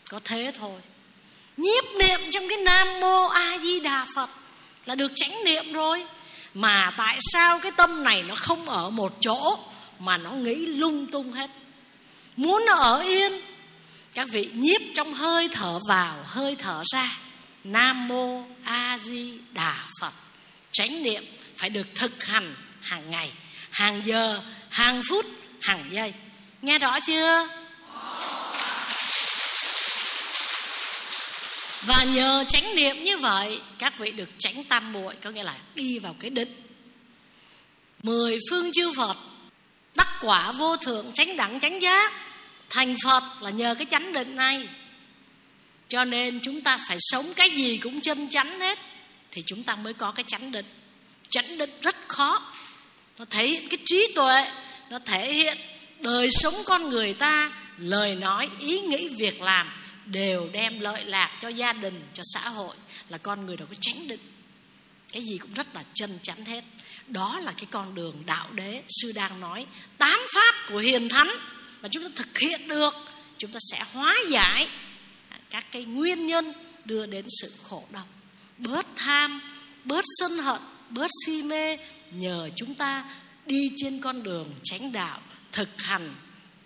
[0.10, 0.80] Có thế thôi.
[1.58, 4.30] Nhiếp niệm trong cái nam mô a di đà phật
[4.86, 6.06] là được chánh niệm rồi.
[6.54, 9.60] Mà tại sao cái tâm này nó không ở một chỗ
[10.00, 11.50] mà nó nghĩ lung tung hết?
[12.36, 13.42] Muốn nó ở yên
[14.14, 17.18] các vị nhiếp trong hơi thở vào, hơi thở ra.
[17.64, 20.14] Nam mô a di đà phật.
[20.72, 21.24] Chánh niệm
[21.58, 23.32] phải được thực hành hàng ngày,
[23.70, 25.26] hàng giờ, hàng phút,
[25.62, 26.14] hàng giây.
[26.62, 27.48] Nghe rõ chưa?
[31.82, 35.56] Và nhờ chánh niệm như vậy, các vị được tránh tam muội, có nghĩa là
[35.76, 36.62] đi vào cái định.
[38.04, 39.18] Mười phương chư phật,
[39.96, 42.12] đắc quả vô thượng, chánh đẳng, chánh giác
[42.72, 44.68] thành phật là nhờ cái chánh định này.
[45.88, 48.80] Cho nên chúng ta phải sống cái gì cũng chân chánh hết,
[49.32, 50.66] thì chúng ta mới có cái chánh định.
[51.30, 52.54] Chánh định rất khó.
[53.18, 54.52] Nó thể hiện cái trí tuệ,
[54.90, 55.58] nó thể hiện
[56.00, 59.68] đời sống con người ta, lời nói, ý nghĩ, việc làm
[60.06, 62.76] đều đem lợi lạc cho gia đình, cho xã hội,
[63.10, 64.20] là con người đó có chánh định.
[65.12, 66.64] Cái gì cũng rất là chân chánh hết.
[67.08, 69.66] Đó là cái con đường đạo đế sư đang nói,
[69.98, 71.30] tám pháp của hiền thánh
[71.82, 72.94] mà chúng ta thực hiện được,
[73.38, 74.70] chúng ta sẽ hóa giải
[75.50, 76.54] các cái nguyên nhân
[76.86, 78.08] đưa đến sự khổ đau.
[78.58, 79.42] Bớt tham,
[79.84, 81.78] bớt sân hận, bớt si mê,
[82.12, 83.06] nhờ chúng ta
[83.46, 86.14] đi trên con đường chánh đạo, thực hành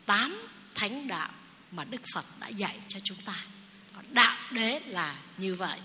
[0.06, 1.30] tám thánh đạo
[1.72, 3.46] mà đức phật đã dạy cho chúng ta.
[4.10, 5.80] Đạo đế là như vậy.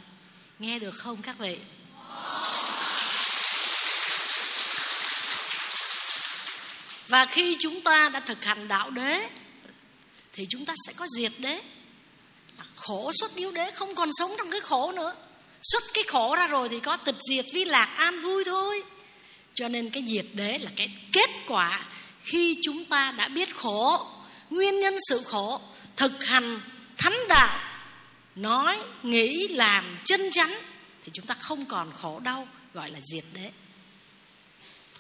[0.59, 1.59] Nghe được không các vị?
[7.11, 9.29] Và khi chúng ta đã thực hành đạo đế,
[10.33, 11.61] thì chúng ta sẽ có diệt đế.
[12.77, 15.15] Khổ xuất yếu đế, không còn sống trong cái khổ nữa.
[15.63, 18.83] Xuất cái khổ ra rồi thì có tịch diệt vi lạc an vui thôi.
[19.55, 21.85] Cho nên cái diệt đế là cái kết quả
[22.21, 24.09] khi chúng ta đã biết khổ,
[24.51, 25.61] nguyên nhân sự khổ,
[25.97, 26.61] thực hành
[26.97, 27.59] thánh đạo,
[28.35, 30.55] nói, nghĩ, làm, chân chánh,
[31.05, 33.51] thì chúng ta không còn khổ đau, gọi là diệt đế.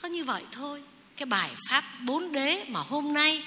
[0.03, 0.83] Có như vậy thôi
[1.21, 3.43] cái bài pháp bốn đế mà hôm nay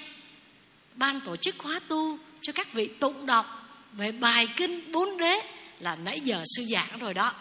[0.95, 5.39] ban tổ chức khóa tu cho các vị tụng đọc về bài kinh bốn đế
[5.79, 7.33] là nãy giờ sư giảng rồi đó.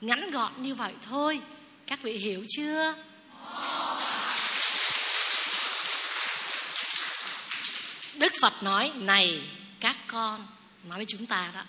[0.00, 1.40] Ngắn gọn như vậy thôi.
[1.86, 2.94] Các vị hiểu chưa?
[8.14, 9.42] Đức phật nói, này,
[9.80, 10.46] các con,
[10.88, 11.62] nói với chúng ta đó,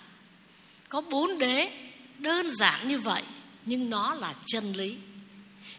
[0.88, 1.70] có bốn đế
[2.18, 3.22] đơn giản như vậy,
[3.64, 4.96] nhưng nó là chân lý.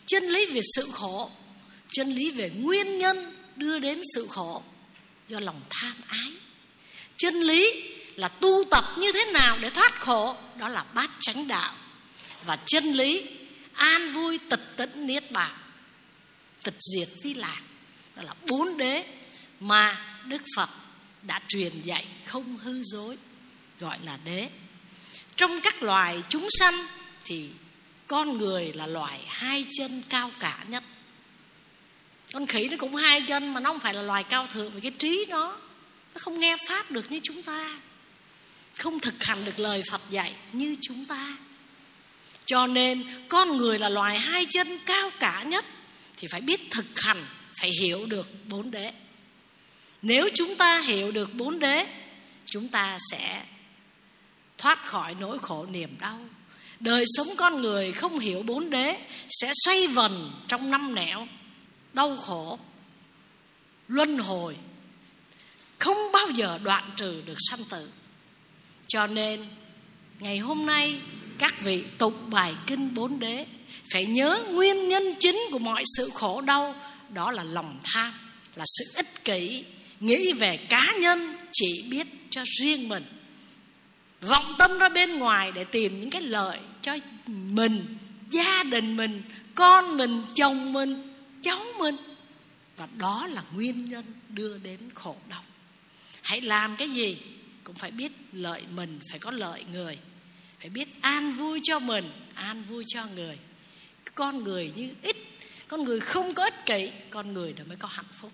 [0.06, 1.32] Chân lý về sự khổ
[1.92, 4.64] chân lý về nguyên nhân đưa đến sự khổ
[5.28, 6.32] do lòng tham ái.
[7.18, 7.84] Chân lý
[8.16, 11.74] là tu tập như thế nào để thoát khổ, đó là bát chánh đạo.
[12.46, 13.26] Và chân lý,
[13.74, 15.52] an vui tịch tĩnh niết bàn
[16.64, 17.62] tịch diệt vi lạc.
[18.16, 19.06] Đó là bốn đế
[19.60, 20.70] mà đức phật
[21.22, 23.18] đã truyền dạy không hư dối,
[23.80, 24.50] gọi là đế.
[25.36, 26.74] Trong các loài chúng sanh
[27.24, 27.50] thì
[28.08, 30.84] con người là loài hai chân cao cả nhất
[32.34, 34.82] con khỉ nó cũng hai chân mà nó không phải là loài cao thượng vì
[34.82, 35.58] cái trí nó
[36.14, 37.78] nó không nghe pháp được như chúng ta,
[38.78, 41.38] không thực hành được lời phật dạy như chúng ta.
[42.46, 45.66] Cho nên, con người là loài hai chân cao cả nhất
[46.18, 47.26] thì phải biết thực hành,
[47.62, 48.94] phải hiểu được bốn đế.
[50.02, 51.86] Nếu chúng ta hiểu được bốn đế,
[52.46, 53.44] chúng ta sẽ
[54.58, 56.20] thoát khỏi nỗi khổ niềm đau.
[56.80, 58.98] Đời sống con người không hiểu bốn đế
[59.30, 61.28] sẽ xoay vần trong năm nẻo
[61.94, 62.60] đau khổ,
[63.88, 64.56] luân hồi,
[65.80, 67.90] không bao giờ đoạn trừ được sanh tử.
[68.88, 69.48] Cho nên,
[70.20, 71.00] ngày hôm nay,
[71.38, 73.46] các vị tụng bài kinh bốn đế
[73.92, 76.76] phải nhớ nguyên nhân chính của mọi sự khổ đau,
[77.10, 78.14] đó là lòng tham,
[78.56, 79.64] là sự ích kỷ,
[80.00, 83.04] nghĩ về cá nhân chỉ biết cho riêng mình.
[84.22, 86.98] Vọng tâm ra bên ngoài để tìm những cái lợi cho
[87.28, 87.98] mình,
[88.30, 89.24] gia đình mình,
[89.56, 91.09] con mình, chồng mình
[91.42, 91.96] cháu mình.
[92.78, 95.44] Và đó là nguyên nhân đưa đến khổ đau.
[96.22, 97.18] Hãy làm cái gì
[97.64, 99.98] cũng phải biết lợi mình phải có lợi người.
[100.60, 103.40] Phải biết an vui cho mình, an vui cho người.
[104.16, 105.18] Con người như ít,
[105.68, 108.32] con người không có ích kỷ, con người đó mới có hạnh phúc.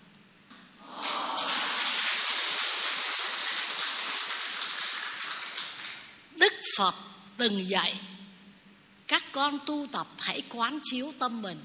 [6.36, 6.94] Đức phật
[7.36, 8.00] từng dạy,
[9.06, 11.62] các con tu tập hãy quán chiếu tâm mình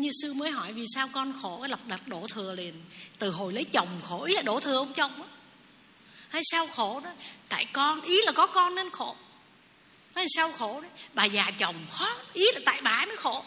[0.00, 2.84] như sư mới hỏi vì sao con khổ, cái lập đặt đổ thừa liền.
[3.18, 5.28] Từ hồi lấy chồng khổ, ý là đổ thừa ông chồng á.
[6.28, 7.10] Hay sao khổ đó?
[7.48, 9.16] Tại con, ý là có con nên khổ.
[10.14, 13.44] Hay sao khổ đấy bà già chồng khó, ý là tại bà mới khổ.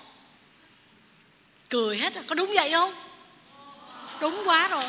[1.69, 2.93] Cười hết rồi, có đúng vậy không?
[4.21, 4.83] Đúng quá rồi.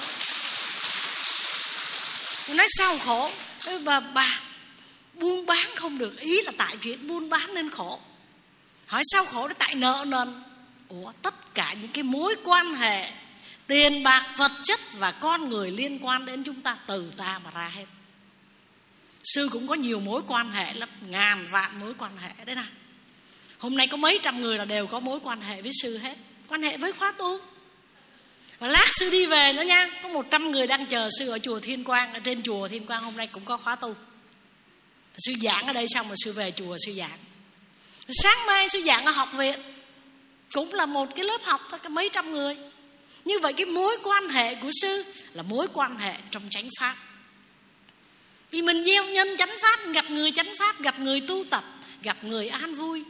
[2.48, 3.30] Nói sao khổ?
[3.84, 4.40] Bà bà,
[5.14, 8.00] buôn bán không được, ý là tại chuyện buôn bán nên khổ.
[8.86, 9.54] Hỏi sao khổ đó?
[9.58, 10.42] Tại nợ nần.
[10.88, 13.10] Ủa, tất cả những cái mối quan hệ
[13.66, 17.50] tiền bạc, vật chất và con người liên quan đến chúng ta, từ ta mà
[17.50, 17.84] ra hết.
[19.24, 22.62] Sư cũng có nhiều mối quan hệ lắm, ngàn vạn mối quan hệ đấy nè.
[23.58, 26.16] Hôm nay có mấy trăm người là đều có mối quan hệ với sư hết.
[26.48, 27.40] Quan hệ với khóa tu.
[28.58, 31.38] Và lát sư đi về nữa nha, có một trăm người đang chờ sư ở
[31.38, 33.94] chùa thiên quang, ở trên chùa thiên quang hôm nay cũng có khóa tu.
[35.18, 37.18] Sư giảng ở đây xong rồi sư về chùa sư giảng.
[38.08, 39.60] Sáng mai sư giảng ở học viện
[40.54, 42.56] cũng là một cái lớp học thôi, mấy trăm người.
[43.24, 46.96] Như vậy cái mối quan hệ của sư là mối quan hệ trong chánh pháp.
[48.50, 51.64] Vì mình gieo nhân chánh pháp, gặp người chánh pháp, gặp người tu tập,
[52.02, 53.04] gặp người an vui.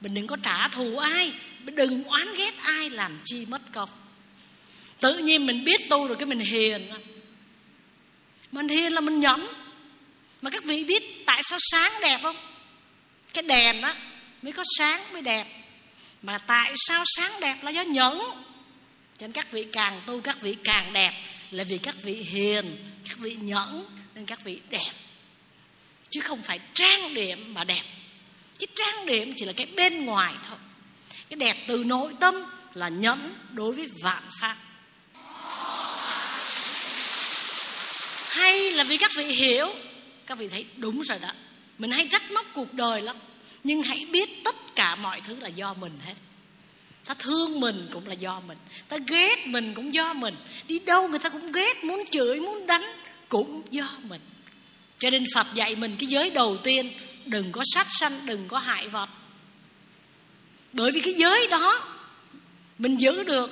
[0.00, 1.32] Mình đừng có trả thù ai,
[1.64, 3.88] đừng oán ghét ai làm chi mất công.
[5.00, 6.88] Tự nhiên mình biết tu rồi cái mình hiền.
[8.52, 9.46] Mình hiền là mình nhẫn.
[10.42, 12.36] Mà các vị biết tại sao sáng đẹp không?
[13.32, 13.96] Cái đèn á,
[14.42, 15.63] mới có sáng mới đẹp
[16.24, 18.18] mà tại sao sáng đẹp là do nhẫn?
[19.18, 21.12] Cho nên các vị càng tu, các vị càng đẹp
[21.50, 22.76] là vì các vị hiền,
[23.08, 24.90] các vị nhẫn nên các vị đẹp.
[26.10, 27.82] Chứ không phải trang điểm mà đẹp.
[28.58, 30.58] Cái trang điểm chỉ là cái bên ngoài thôi.
[31.28, 32.34] Cái đẹp từ nội tâm
[32.74, 34.56] là nhẫn đối với vạn pháp.
[38.28, 39.74] Hay là vì các vị hiểu?
[40.26, 41.30] Các vị thấy đúng rồi đó.
[41.78, 43.16] Mình hay trách móc cuộc đời lắm.
[43.64, 46.14] Nhưng hãy biết tất cả mọi thứ là do mình hết.
[47.04, 48.58] Ta thương mình cũng là do mình.
[48.88, 50.36] Ta ghét mình cũng do mình.
[50.66, 52.84] Đi đâu người ta cũng ghét, muốn chửi, muốn đánh
[53.28, 54.20] cũng do mình.
[54.98, 56.92] Cho nên phật dạy mình cái giới đầu tiên,
[57.26, 59.08] đừng có sát sanh, đừng có hại vật
[60.74, 61.80] bởi vì cái giới đó,
[62.78, 63.50] mình giữ được.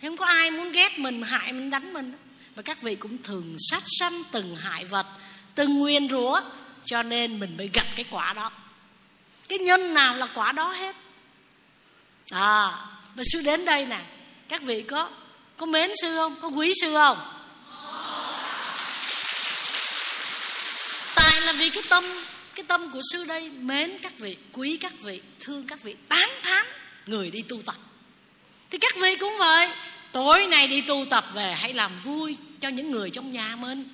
[0.00, 2.12] Thì không có ai muốn ghét mình, hại mình, đánh mình.
[2.54, 5.06] Và các vị cũng thường sát sanh, từng hại vật
[5.54, 6.40] từng nguyên rủa,
[6.84, 8.52] cho nên mình mới gặt cái quả đó
[9.48, 10.96] cái nhân nào là quả đó hết?
[12.30, 12.70] À
[13.14, 14.00] và sư đến đây nè.
[14.48, 15.10] Các vị có
[15.56, 16.36] có mến sư không?
[16.42, 17.18] Có quý sư không?
[21.14, 22.04] Tại là vì cái tâm
[22.54, 26.28] cái tâm của sư đây mến các vị, quý các vị, thương các vị, tán
[26.42, 26.66] thán
[27.06, 27.74] người đi tu tập.
[28.70, 29.68] Thì các vị cũng vậy.
[30.12, 33.88] Tối nay đi tu tập về, hãy làm vui cho những người trong nhà mình.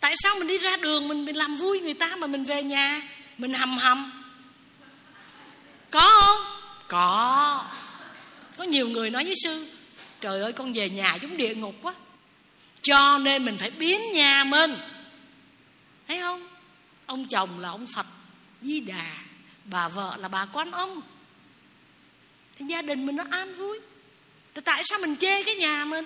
[0.00, 2.62] Tại sao mình đi ra đường mình mình làm vui người ta mà mình về
[2.62, 3.02] nhà?
[3.38, 4.12] Mình hầm hầm.
[5.90, 6.60] Có không?
[6.88, 7.64] Có.
[8.56, 9.76] Có nhiều người nói với sư
[10.20, 11.94] trời ơi con về nhà giống địa ngục quá.
[12.82, 14.76] Cho nên mình phải biến nhà mình.
[16.08, 16.48] Thấy không?
[17.06, 18.06] Ông chồng là ông phật
[18.62, 19.16] di đà
[19.64, 21.00] bà vợ là bà quan ông.
[22.58, 23.80] Thì gia đình mình nó an vui.
[24.54, 26.04] Thì tại sao mình chê cái nhà mình?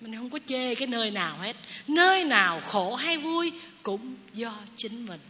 [0.00, 1.56] Mình không có chê cái nơi nào hết.
[1.86, 3.52] Nơi nào khổ hay vui
[3.82, 5.20] cũng do chính mình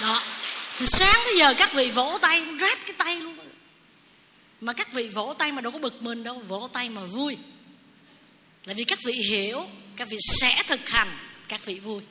[0.00, 0.22] đó.
[0.78, 3.36] Từ sáng tới giờ các vị vỗ tay, rát cái tay luôn.
[4.60, 7.36] Mà các vị vỗ tay mà đâu có bực mình đâu, vỗ tay mà vui.
[8.64, 11.08] Là vì các vị hiểu, các vị sẽ thực hành
[11.48, 12.02] các vị vui.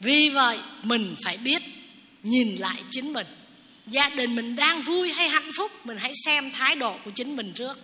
[0.00, 1.62] Vì vậy, mình phải biết
[2.22, 3.26] nhìn lại chính mình.
[3.86, 7.36] Gia đình mình đang vui hay hạnh phúc, mình hãy xem thái độ của chính
[7.36, 7.78] mình trước.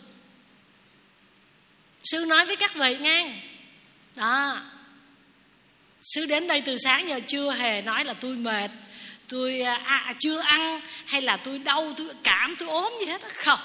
[2.03, 3.42] Sư nói với các vị nghe.
[4.14, 4.62] Đó.
[6.03, 8.70] Sư đến đây từ sáng giờ chưa hề nói là tôi mệt
[9.31, 13.22] tôi à, à, chưa ăn hay là tôi đau tôi cảm tôi ốm gì hết
[13.35, 13.59] không.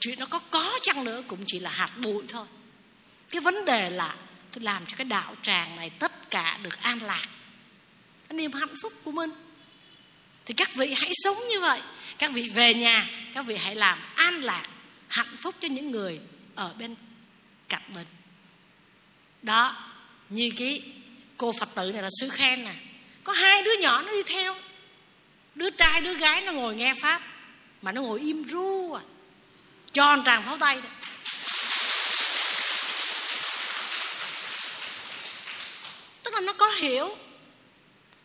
[0.00, 2.46] Chuyện nó có có chăng nữa cũng chỉ là hạt bụi thôi.
[3.30, 4.14] Cái vấn đề là
[4.52, 7.28] tôi làm cho cái đạo tràng này tất cả được an lạc.
[8.28, 9.30] Cái niềm hạnh phúc của mình.
[10.44, 11.80] Thì các vị hãy sống như vậy.
[12.18, 14.68] Các vị về nhà các vị hãy làm an lạc
[15.08, 16.20] hạnh phúc cho những người
[16.54, 16.94] ở bên
[17.68, 18.06] cạnh mình.
[19.42, 19.76] Đó
[20.28, 20.82] như cái
[21.36, 22.74] cô phật tử này là sư khen nè
[23.24, 24.56] có hai đứa nhỏ nó đi theo.
[25.54, 27.20] Đứa trai, đứa gái nó ngồi nghe pháp,
[27.82, 29.02] mà nó ngồi im ru à.
[29.92, 30.88] Tròn tràng pháo tay đó.
[36.22, 37.16] tức là nó có hiểu.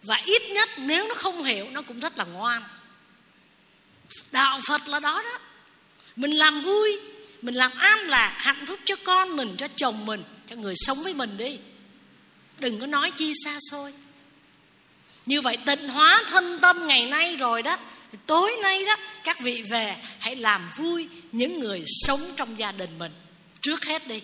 [0.04, 2.64] Và ít nhất nếu nó không hiểu, nó cũng rất là ngoan.
[4.32, 5.40] Đạo phật là đó đó.
[6.16, 7.00] Mình làm vui,
[7.42, 10.98] mình làm an lạc, hạnh phúc cho con mình, cho chồng mình, cho người sống
[11.04, 11.60] với mình đi.
[12.60, 13.94] Đừng có nói chi xa xôi
[15.30, 17.78] như vậy tịnh hóa thân tâm ngày nay rồi đó,
[18.26, 23.00] tối nay đó, các vị về hãy làm vui những người sống trong gia đình
[23.00, 23.12] mình.
[23.62, 24.22] Trước hết đi,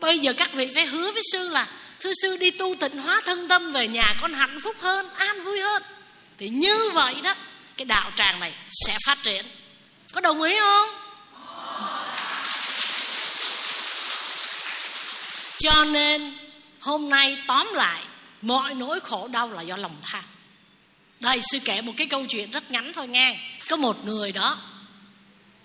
[0.00, 1.66] bây giờ các vị phải hứa với sư là,
[2.00, 5.40] thưa sư, đi tu tịnh hóa thân tâm về nhà con hạnh phúc hơn, an
[5.40, 5.82] vui hơn.
[6.38, 7.34] Thì như vậy đó,
[7.76, 8.54] cái đạo tràng này
[8.86, 9.44] sẽ phát triển.
[10.12, 10.88] Có đồng ý không?
[15.58, 16.38] Cho nên
[16.80, 18.02] hôm nay tóm lại,
[18.42, 20.24] mọi nỗi khổ đau là do lòng tham
[21.24, 23.40] đây, sư kể một cái câu chuyện rất ngắn thôi nghe.
[23.68, 24.58] Có một người đó,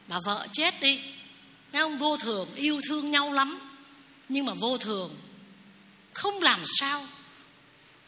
[0.07, 0.99] bà vợ chết đi.
[1.71, 3.59] Nghe không vô thường, yêu thương nhau lắm.
[4.29, 5.15] Nhưng mà vô thường,
[6.13, 7.07] không làm sao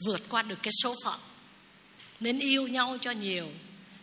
[0.06, 1.20] vượt qua được cái số phận.
[2.20, 3.48] Nên yêu nhau cho nhiều,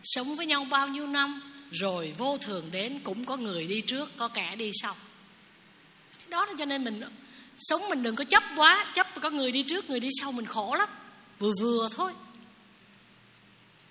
[0.03, 4.17] sống với nhau bao nhiêu năm, rồi vô thường đến cũng có người đi trước,
[4.17, 4.95] có kẻ đi sau.
[6.27, 7.01] Đó là cho nên mình,
[7.57, 10.45] sống mình đừng có chấp quá, chấp có người đi trước, người đi sau mình
[10.45, 10.89] khổ lắm.
[11.39, 12.11] Vừa vừa thôi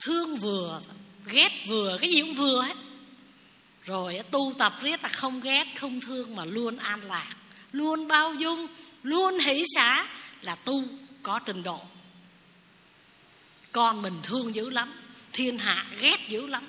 [0.01, 0.81] thương vừa,
[1.27, 2.77] ghét vừa, cái gì cũng vừa hết.
[3.85, 7.37] Rồi tu tập riết là không ghét, không thương mà luôn an lạc,
[7.73, 8.67] luôn bao dung,
[9.03, 10.07] luôn hỷ xả
[10.43, 10.85] là tu
[11.23, 11.81] có trình độ.
[13.73, 14.93] Con mình thương dữ lắm,
[15.33, 16.65] thiên hạ ghét dữ lắm.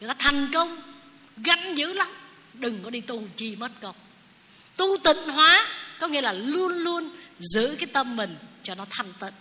[0.00, 0.82] Người ta thành công,
[1.36, 2.08] gánh dữ lắm.
[2.54, 3.96] Đừng có đi tu chi mất công.
[4.76, 5.68] Tu tịnh hóa,
[6.00, 9.34] có nghĩa là luôn luôn giữ cái tâm mình cho nó thanh tịnh.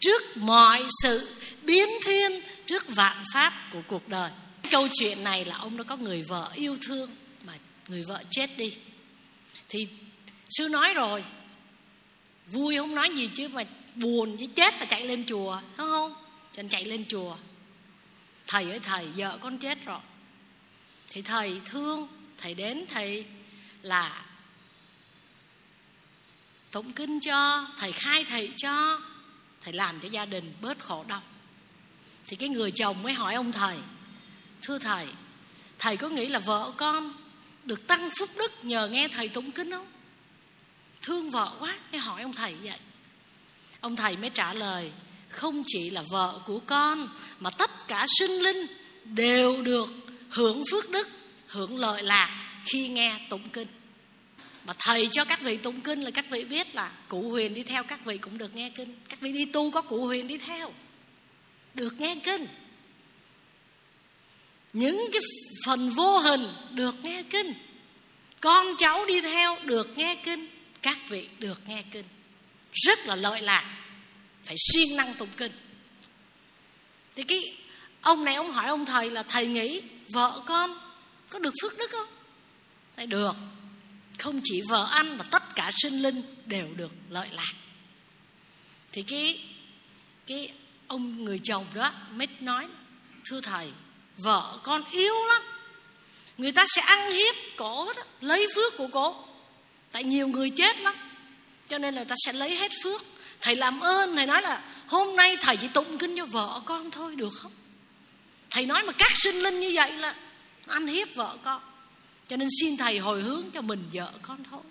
[0.00, 1.28] Trước mọi sự
[1.66, 2.32] biến thiên
[2.66, 4.30] trước vạn pháp của cuộc đời.
[4.70, 7.10] Câu chuyện này là ông đã có người vợ yêu thương
[7.44, 7.52] mà
[7.88, 8.76] người vợ chết đi.
[9.68, 9.88] Thì
[10.50, 11.24] sư nói rồi,
[12.46, 13.64] vui không nói gì chứ mà
[13.94, 16.14] buồn với chết là chạy lên chùa, đúng không?
[16.52, 17.36] Cho nên chạy lên chùa.
[18.46, 20.00] Thầy ơi, thầy, vợ con chết rồi.
[21.08, 22.08] Thì thầy thương,
[22.38, 23.24] thầy đến thầy
[23.82, 24.24] là
[26.70, 29.00] tụng kinh cho, thầy khai thị cho,
[29.60, 31.22] thầy làm cho gia đình bớt khổ đau
[32.26, 33.76] thì cái người chồng mới hỏi ông thầy,
[34.62, 35.06] thưa thầy
[35.78, 37.12] thầy có nghĩ là vợ con
[37.64, 39.86] được tăng phúc đức nhờ nghe thầy tụng kinh không?
[41.02, 42.78] Thương vợ quá mới hỏi ông thầy vậy.
[43.80, 44.90] Ông thầy mới trả lời,
[45.28, 47.08] không chỉ là vợ của con,
[47.40, 48.66] mà tất cả sinh linh
[49.04, 49.88] đều được
[50.30, 51.08] hưởng phước đức,
[51.46, 53.68] hưởng lợi lạc khi nghe tụng kinh.
[54.64, 57.62] Mà thầy cho các vị tụng kinh là các vị biết là cụ huyền đi
[57.62, 58.94] theo, các vị cũng được nghe kinh.
[59.08, 60.72] Các vị đi tu có cụ huyền đi theo
[61.76, 62.46] được nghe kinh.
[64.72, 65.22] Những cái
[65.66, 67.54] phần vô hình được nghe kinh.
[68.40, 70.48] Con cháu đi theo được nghe kinh.
[70.82, 72.04] Các vị được nghe kinh.
[72.72, 73.78] Rất là lợi lạc.
[74.44, 75.52] Phải siêng năng tụng kinh.
[77.14, 77.56] Thì cái
[78.00, 80.78] ông này ông hỏi ông thầy là, thầy nghĩ vợ con
[81.30, 82.08] có được phước đức không?
[82.96, 83.36] Thầy được.
[84.18, 87.52] Không chỉ vợ anh mà tất cả sinh linh đều được lợi lạc.
[88.92, 89.40] Thì cái
[90.26, 90.52] cái
[90.86, 92.66] ông người chồng đó mới nói,
[93.24, 93.70] thưa thầy,
[94.16, 95.42] vợ con yếu lắm.
[96.38, 99.24] Người ta sẽ ăn hiếp cổ đó, lấy phước của cổ.
[99.92, 100.94] Tại nhiều người chết lắm,
[101.68, 103.02] cho nên là ta sẽ lấy hết phước.
[103.40, 106.90] Thầy làm ơn, thầy nói là, hôm nay thầy chỉ tụng kinh cho vợ con
[106.90, 107.52] thôi, được không?
[108.50, 110.14] Thầy nói mà các sinh linh như vậy là
[110.66, 111.62] ăn hiếp vợ con.
[112.28, 114.62] Cho nên xin thầy hồi hướng cho mình vợ con thôi.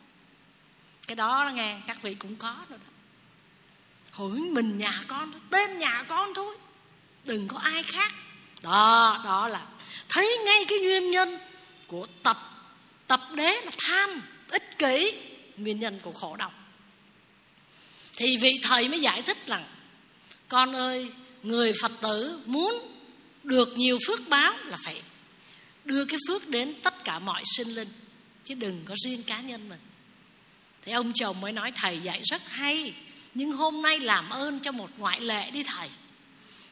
[1.07, 2.91] Cái đó là nghe, các vị cũng có rồi đó
[4.15, 6.55] hỏi mình nhà con tên nhà con thôi.
[7.25, 8.13] Đừng có ai khác.
[8.61, 9.65] Đó đó là
[10.09, 11.39] thấy ngay cái nguyên nhân
[11.87, 12.37] của tập
[13.07, 15.11] tập đế là tham, ích kỷ,
[15.57, 16.51] nguyên nhân của khổ đau.
[18.15, 19.65] Thì vị thầy mới giải thích rằng,
[20.47, 21.11] con ơi,
[21.43, 22.91] người phật tử muốn
[23.43, 25.01] được nhiều phước báo là phải
[25.85, 27.89] đưa cái phước đến tất cả mọi sinh linh,
[28.45, 29.79] chứ đừng có riêng cá nhân mình.
[30.81, 32.93] Thì ông chồng mới nói, thầy dạy rất hay
[33.35, 35.89] nhưng hôm nay làm ơn cho một ngoại lệ đi thầy.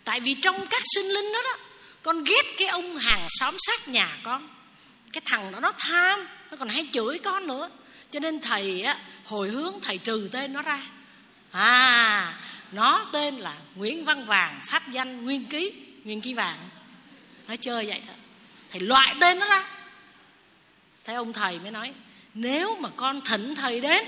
[0.03, 1.57] Tại vì trong các sinh linh đó đó,
[2.03, 4.49] con ghét cái ông hàng xóm sát nhà con.
[5.14, 7.70] Cái thằng đó nó tham, nó còn hay chửi con nữa.
[8.11, 10.80] Cho nên thầy á, hồi hướng thầy trừ tên nó ra.
[11.51, 12.34] À
[12.72, 15.72] nó tên là nguyễn văn vàng, pháp danh, nguyên ký
[16.03, 16.57] nguyên ký vàng.
[17.47, 18.14] Nó chơi vậy đó.
[18.72, 19.66] Thầy loại tên nó ra.
[21.03, 21.93] Thế ông thầy mới nói,
[22.34, 24.05] nếu mà con thỉnh thầy đến,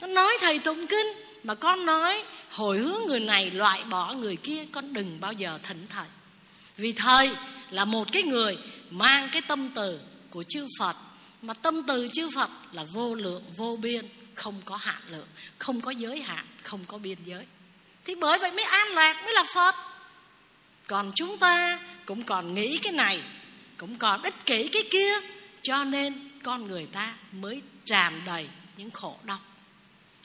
[0.00, 1.06] nó nói thầy tụng kinh
[1.44, 5.58] mà con nói, hồi hướng người này loại bỏ người kia, con đừng bao giờ
[5.62, 6.06] thỉnh thầy.
[6.76, 7.30] Vì thầy
[7.70, 8.58] là một cái người
[8.90, 10.96] mang cái tâm từ của chư phật,
[11.42, 15.26] mà tâm từ chư phật là vô lượng, vô biên, không có hạn lượng,
[15.58, 17.46] không có giới hạn, không có biên giới.
[18.04, 19.74] Thì bởi vậy mới an lạc, mới là phật.
[20.86, 23.22] Còn chúng ta cũng còn nghĩ cái này,
[23.76, 25.12] cũng còn ích kỷ cái kia,
[25.62, 29.38] cho nên con người ta mới tràn đầy những khổ đau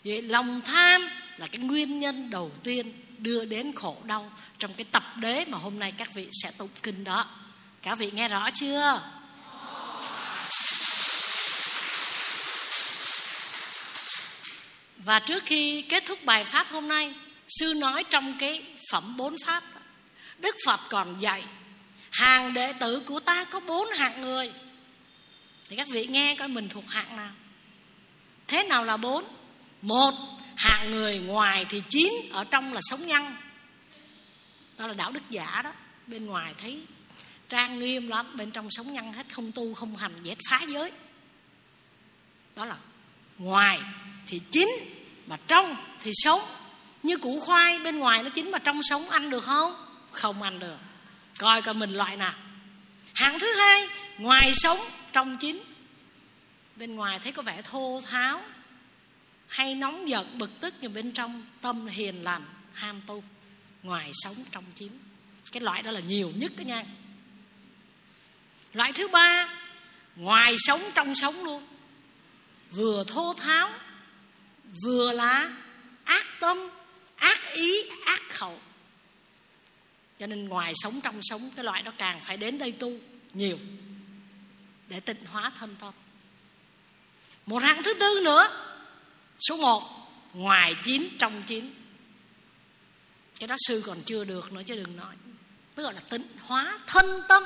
[0.03, 1.01] vậy lòng tham
[1.37, 5.57] là cái nguyên nhân đầu tiên đưa đến khổ đau trong cái tập đế mà
[5.57, 7.27] hôm nay các vị sẽ tụng kinh đó.
[7.81, 9.01] Các vị nghe rõ chưa?
[14.97, 17.13] Và trước khi kết thúc bài pháp hôm nay,
[17.47, 19.63] sư nói trong cái phẩm bốn pháp
[20.37, 21.43] đức phật còn dạy,
[22.11, 24.51] hàng đệ tử của ta có bốn hạng người.
[25.69, 27.31] Thì các vị nghe coi mình thuộc hạng nào.
[28.47, 29.38] Thế nào là bốn?
[29.81, 30.13] Một,
[30.55, 33.35] hạng người ngoài thì chín ở trong là sống nhân.
[34.77, 35.71] Đó là đạo đức giả đó.
[36.07, 36.81] Bên ngoài thấy
[37.49, 40.91] trang nghiêm lắm, bên trong sống nhân hết, không tu, không hành dễ phá giới.
[42.55, 42.75] Đó là
[43.37, 43.79] ngoài
[44.27, 44.69] thì chín
[45.27, 46.39] mà trong thì sống.
[47.03, 49.85] Như củ khoai, bên ngoài nó chín mà trong sống, ăn được không?
[50.11, 50.77] Không ăn được.
[51.37, 52.33] Coi coi mình loại nào.
[53.13, 54.77] Hạng thứ hai, ngoài sống,
[55.11, 55.63] trong chín
[56.75, 58.41] bên ngoài thấy có vẻ thô tháo
[59.49, 62.43] hay nóng giận, bực tức nhưng bên trong tâm hiền lành,
[62.73, 63.23] ham tu,
[63.83, 64.91] ngoài sống trong chín
[65.51, 66.85] cái loại đó là nhiều nhất đó nha.
[68.73, 69.59] Loại thứ ba,
[70.15, 71.63] ngoài sống trong sống luôn.
[72.71, 73.69] Vừa thô tháo,
[74.83, 75.51] vừa là
[76.03, 76.57] ác tâm,
[77.15, 77.73] ác ý,
[78.05, 78.59] ác khẩu.
[80.19, 82.93] Cho nên ngoài sống trong sống, cái loại đó càng phải đến đây tu
[83.33, 83.57] nhiều
[84.87, 85.93] để tịnh hóa thân tâm.
[87.45, 88.68] Một hạng thứ tư nữa
[89.39, 89.83] số một,
[90.33, 91.73] ngoài chín, trong chín.
[93.39, 95.15] Cái đó sư còn chưa được nữa chứ đừng nói.
[95.75, 97.43] Mới gọi là tịnh hóa, thân tâm.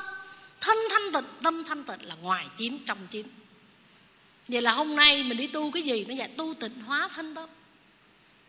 [0.61, 3.27] Thân thanh tịnh, tâm thanh tịnh là ngoài chín, trong chín.
[4.47, 7.35] Vậy là hôm nay mình đi tu cái gì nó dạy tu tịnh hóa thân
[7.35, 7.49] tâm.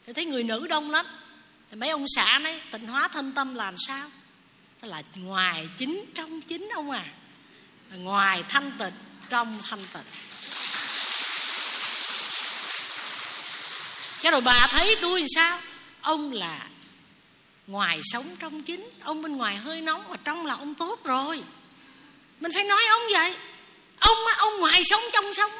[0.06, 1.06] Thì thấy người nữ đông lắm.
[1.70, 4.10] Thì mấy ông xã nói, tịnh hóa thân tâm là làm sao?
[4.82, 7.04] Đó là ngoài chín, trong chín ông à.
[7.90, 8.94] Ngoài thanh tịnh,
[9.28, 10.02] trong thanh tịnh.
[14.24, 15.58] Cái rồi bà thấy tôi làm sao?
[16.00, 16.66] Ông là
[17.66, 21.42] ngoài sống trong chính, ông bên ngoài hơi nóng, mà trong là ông tốt rồi.
[22.40, 23.34] Mình phải nói ông vậy.
[23.98, 25.50] Ông ông ngoài sống trong sống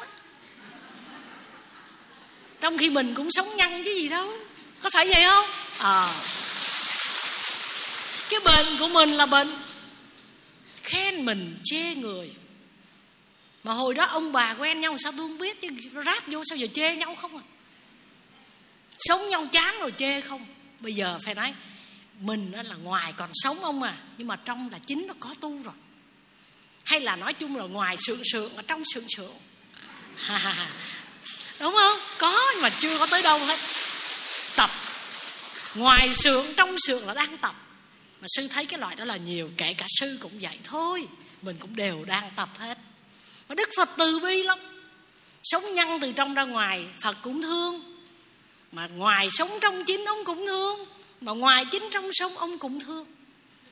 [2.61, 4.31] trong khi mình cũng sống nhăn chứ gì đâu.
[4.81, 5.45] Có phải vậy không?
[5.79, 6.05] Ờ.
[6.05, 6.13] À.
[8.29, 9.51] cái bệnh của mình là bệnh
[10.83, 12.31] khen mình, chê người.
[13.63, 15.67] Mà hồi đó ông bà quen nhau, sao tôi không biết chứ,
[16.05, 17.43] ráp vô, sao giờ chê nhau không à?
[18.99, 20.45] Sống nhau chán rồi chê không?
[20.79, 21.53] Bây giờ phải nói,
[22.19, 23.97] mình là ngoài còn sống ông à?
[24.17, 25.73] Nhưng mà trong là chính nó có tu rồi.
[26.83, 29.33] Hay là nói chung là ngoài sượng sượng ở trong sượng sượng.
[31.59, 31.99] Đúng không?
[32.17, 33.59] Có nhưng mà chưa có tới đâu hết.
[34.55, 34.69] Tập.
[35.75, 37.55] Ngoài sượng, trong sượng là đang tập.
[38.21, 41.07] Mà sư thấy cái loại đó là nhiều, kể cả sư cũng vậy thôi.
[41.41, 42.77] Mình cũng đều đang tập hết.
[43.49, 44.59] Mà đức phật từ bi lắm.
[45.43, 47.94] Sống nhân từ trong ra ngoài, phật cũng thương
[48.75, 50.85] mà ngoài sống trong chính ông cũng thương,
[51.21, 53.05] mà ngoài chính trong sống ông cũng thương.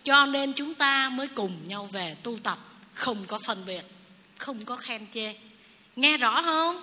[0.03, 2.57] Cho nên chúng ta mới cùng nhau về tu tập,
[2.93, 3.81] không có phân biệt,
[4.37, 5.33] không có khen chê.
[5.95, 6.81] Nghe rõ không?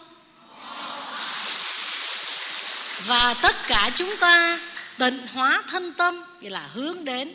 [3.07, 4.61] Và tất cả chúng ta
[4.99, 7.35] tịnh hóa thân tâm vậy là hướng đến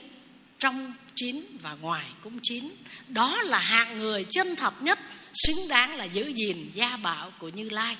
[0.59, 2.69] trong chín và ngoài cũng chín
[3.07, 4.99] đó là hạng người chân thật nhất,
[5.33, 7.97] xứng đáng là giữ gìn gia bảo của như lai.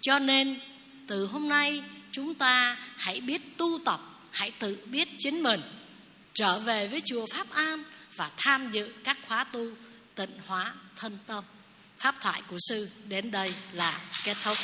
[0.00, 0.60] Cho nên
[1.06, 1.82] từ hôm nay
[2.12, 4.00] chúng ta hãy biết tu tập,
[4.30, 5.60] hãy tự biết chính mình.
[6.34, 7.84] Trở về với chùa pháp an
[8.16, 9.66] và tham dự các khóa tu
[10.14, 11.44] tịnh hóa thân tâm.
[11.98, 14.56] Pháp thoại của sư đến đây là kết thúc.